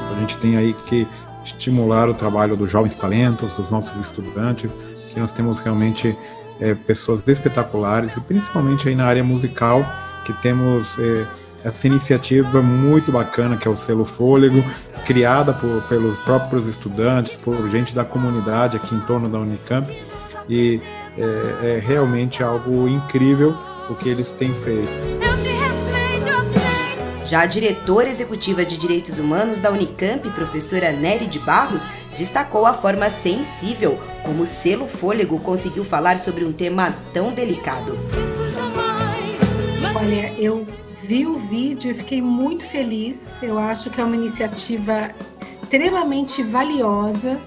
A 0.09 0.19
gente 0.19 0.37
tem 0.37 0.57
aí 0.57 0.73
que 0.85 1.07
estimular 1.45 2.09
o 2.09 2.13
trabalho 2.13 2.55
dos 2.55 2.69
jovens 2.69 2.95
talentos, 2.95 3.53
dos 3.53 3.69
nossos 3.69 3.95
estudantes, 3.99 4.75
que 5.13 5.19
nós 5.19 5.31
temos 5.31 5.59
realmente 5.59 6.17
é, 6.59 6.73
pessoas 6.73 7.23
espetaculares, 7.27 8.17
e 8.17 8.21
principalmente 8.21 8.89
aí 8.89 8.95
na 8.95 9.05
área 9.05 9.23
musical, 9.23 9.85
que 10.25 10.33
temos 10.41 10.97
é, 10.99 11.25
essa 11.63 11.87
iniciativa 11.87 12.61
muito 12.61 13.11
bacana 13.11 13.57
que 13.57 13.67
é 13.67 13.71
o 13.71 13.77
Selo 13.77 14.05
Fôlego, 14.05 14.63
criada 15.05 15.53
por, 15.53 15.81
pelos 15.83 16.17
próprios 16.19 16.67
estudantes, 16.67 17.37
por 17.37 17.69
gente 17.69 17.93
da 17.95 18.05
comunidade 18.05 18.77
aqui 18.77 18.93
em 18.93 18.99
torno 19.01 19.29
da 19.29 19.39
Unicamp, 19.39 19.87
e 20.49 20.81
é, 21.17 21.77
é 21.77 21.83
realmente 21.85 22.43
algo 22.43 22.87
incrível 22.87 23.55
o 23.89 23.95
que 23.95 24.09
eles 24.09 24.31
têm 24.31 24.53
feito. 24.53 25.24
Já 27.25 27.41
a 27.41 27.45
diretora 27.47 28.07
executiva 28.07 28.63
de 28.63 28.77
Direitos 28.77 29.17
Humanos 29.17 29.59
da 29.59 29.71
Unicamp, 29.71 30.29
professora 30.29 30.91
Nery 30.91 31.25
de 31.25 31.39
Barros, 31.39 31.89
destacou 32.15 32.67
a 32.67 32.73
forma 32.73 33.09
sensível 33.09 33.99
como 34.23 34.43
o 34.43 34.45
selo 34.45 34.87
Fôlego 34.87 35.39
conseguiu 35.39 35.83
falar 35.83 36.19
sobre 36.19 36.45
um 36.45 36.53
tema 36.53 36.95
tão 37.11 37.33
delicado. 37.33 37.97
Olha, 39.95 40.31
eu 40.37 40.67
vi 41.01 41.25
o 41.25 41.39
vídeo 41.39 41.89
e 41.89 41.93
fiquei 41.95 42.21
muito 42.21 42.67
feliz. 42.67 43.27
Eu 43.41 43.57
acho 43.57 43.89
que 43.89 43.99
é 43.99 44.03
uma 44.03 44.15
iniciativa 44.15 45.09
extremamente 45.41 46.43
valiosa, 46.43 47.39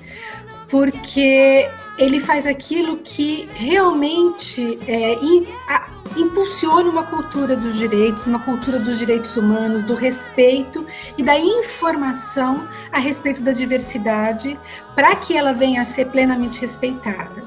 porque 0.68 1.70
ele 1.96 2.18
faz 2.18 2.46
aquilo 2.46 2.96
que 2.96 3.48
realmente 3.54 4.76
é, 4.88 5.14
impulsione 6.20 6.88
uma 6.88 7.04
cultura 7.04 7.56
dos 7.56 7.76
direitos, 7.76 8.26
uma 8.26 8.38
cultura 8.38 8.78
dos 8.78 8.98
direitos 8.98 9.36
humanos, 9.36 9.82
do 9.82 9.94
respeito 9.94 10.84
e 11.16 11.22
da 11.22 11.38
informação 11.38 12.68
a 12.92 12.98
respeito 12.98 13.42
da 13.42 13.52
diversidade, 13.52 14.58
para 14.94 15.14
que 15.16 15.36
ela 15.36 15.52
venha 15.52 15.82
a 15.82 15.84
ser 15.84 16.06
plenamente 16.06 16.60
respeitada. 16.60 17.42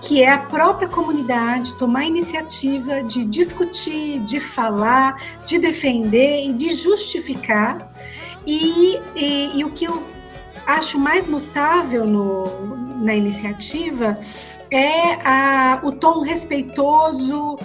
Que 0.00 0.22
é 0.22 0.30
a 0.30 0.38
própria 0.38 0.86
comunidade 0.86 1.74
tomar 1.74 2.00
a 2.00 2.06
iniciativa 2.06 3.02
de 3.02 3.24
discutir, 3.24 4.20
de 4.20 4.38
falar, 4.38 5.16
de 5.46 5.58
defender 5.58 6.46
e 6.46 6.52
de 6.52 6.74
justificar. 6.74 7.90
E, 8.46 9.00
e, 9.16 9.58
e 9.58 9.64
o 9.64 9.70
que 9.70 9.86
eu 9.86 10.02
acho 10.66 10.98
mais 10.98 11.26
notável 11.26 12.06
no, 12.06 12.76
na 12.96 13.14
iniciativa 13.14 14.14
é 14.70 15.14
a, 15.24 15.80
o 15.84 15.92
tom 15.92 16.22
respeitoso, 16.22 17.56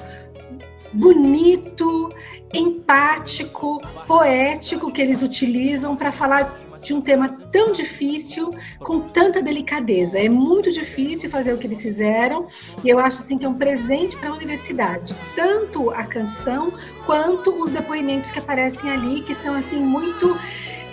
bonito, 0.93 2.09
empático, 2.53 3.81
poético 4.07 4.91
que 4.91 5.01
eles 5.01 5.21
utilizam 5.21 5.95
para 5.95 6.11
falar 6.11 6.69
de 6.81 6.93
um 6.93 7.01
tema 7.01 7.27
tão 7.51 7.71
difícil 7.73 8.49
com 8.79 9.01
tanta 9.01 9.41
delicadeza. 9.41 10.17
É 10.17 10.29
muito 10.29 10.71
difícil 10.71 11.29
fazer 11.29 11.53
o 11.53 11.57
que 11.57 11.67
eles 11.67 11.81
fizeram 11.81 12.47
e 12.83 12.89
eu 12.89 12.99
acho 12.99 13.19
assim 13.19 13.37
que 13.37 13.45
é 13.45 13.49
um 13.49 13.53
presente 13.53 14.17
para 14.17 14.29
a 14.29 14.33
universidade, 14.33 15.15
tanto 15.35 15.89
a 15.91 16.03
canção 16.05 16.71
quanto 17.05 17.63
os 17.63 17.71
depoimentos 17.71 18.31
que 18.31 18.39
aparecem 18.39 18.89
ali, 18.89 19.21
que 19.21 19.35
são 19.35 19.55
assim 19.55 19.79
muito 19.79 20.39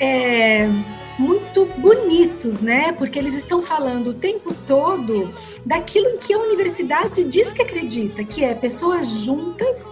é, 0.01 0.69
muito 1.18 1.66
bonitos, 1.79 2.61
né? 2.61 2.92
Porque 2.92 3.18
eles 3.18 3.35
estão 3.35 3.62
falando 3.62 4.09
o 4.09 4.14
tempo 4.14 4.55
todo 4.66 5.31
daquilo 5.64 6.09
em 6.09 6.18
que 6.18 6.33
a 6.33 6.38
universidade 6.38 7.24
diz 7.24 7.52
que 7.52 7.62
acredita, 7.62 8.22
que 8.24 8.44
é 8.44 8.55
pessoas 8.55 9.09
juntas 9.09 9.87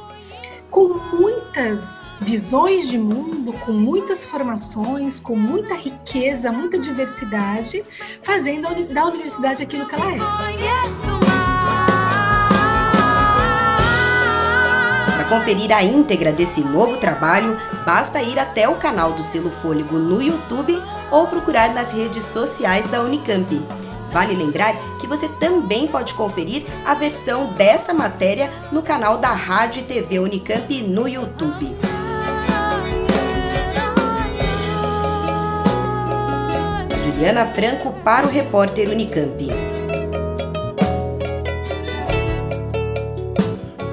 com 0.70 0.94
muitas 1.16 2.04
visões 2.20 2.88
de 2.88 2.98
mundo, 2.98 3.52
com 3.64 3.72
muitas 3.72 4.24
formações, 4.24 5.20
com 5.20 5.36
muita 5.36 5.74
riqueza, 5.74 6.50
muita 6.50 6.78
diversidade, 6.78 7.82
fazendo 8.22 8.68
da 8.92 9.06
universidade 9.06 9.62
aquilo 9.62 9.86
que 9.86 9.94
ela 9.94 10.12
é. 11.20 11.23
Para 15.24 15.38
conferir 15.38 15.72
a 15.72 15.82
íntegra 15.82 16.32
desse 16.32 16.60
novo 16.60 16.98
trabalho, 16.98 17.56
basta 17.86 18.20
ir 18.20 18.38
até 18.38 18.68
o 18.68 18.74
canal 18.74 19.14
do 19.14 19.22
Selo 19.22 19.50
Fôlego 19.50 19.96
no 19.98 20.20
YouTube 20.20 20.78
ou 21.10 21.26
procurar 21.26 21.72
nas 21.72 21.94
redes 21.94 22.22
sociais 22.24 22.86
da 22.88 23.00
Unicamp. 23.00 23.48
Vale 24.12 24.36
lembrar 24.36 24.74
que 25.00 25.06
você 25.06 25.26
também 25.26 25.86
pode 25.88 26.12
conferir 26.12 26.64
a 26.84 26.92
versão 26.92 27.54
dessa 27.54 27.94
matéria 27.94 28.50
no 28.70 28.82
canal 28.82 29.16
da 29.16 29.32
Rádio 29.32 29.80
e 29.80 29.84
TV 29.84 30.18
Unicamp 30.18 30.82
no 30.82 31.08
YouTube. 31.08 31.74
Juliana 37.02 37.46
Franco 37.46 37.94
para 38.04 38.26
o 38.26 38.30
repórter 38.30 38.90
Unicamp. 38.90 39.48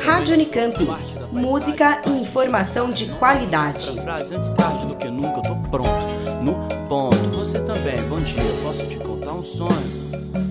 Rádio 0.04 0.34
Unicamp 0.34 1.11
música 1.32 2.02
e 2.08 2.22
informação 2.22 2.90
de 2.90 3.06
qualidade. 3.14 3.90
Antes 4.34 4.54
tarde 4.54 4.86
do 4.86 4.96
que 4.96 5.10
nunca, 5.10 5.42
tô 5.42 5.56
pronto, 5.70 6.42
no 6.42 6.54
ponto. 6.88 7.16
Você 7.36 7.60
também, 7.60 7.98
bom 8.10 8.20
dia, 8.20 8.44
posso 8.64 8.86
te 8.86 8.98
contar 8.98 9.34
um 9.34 9.44
sonho? 9.44 10.51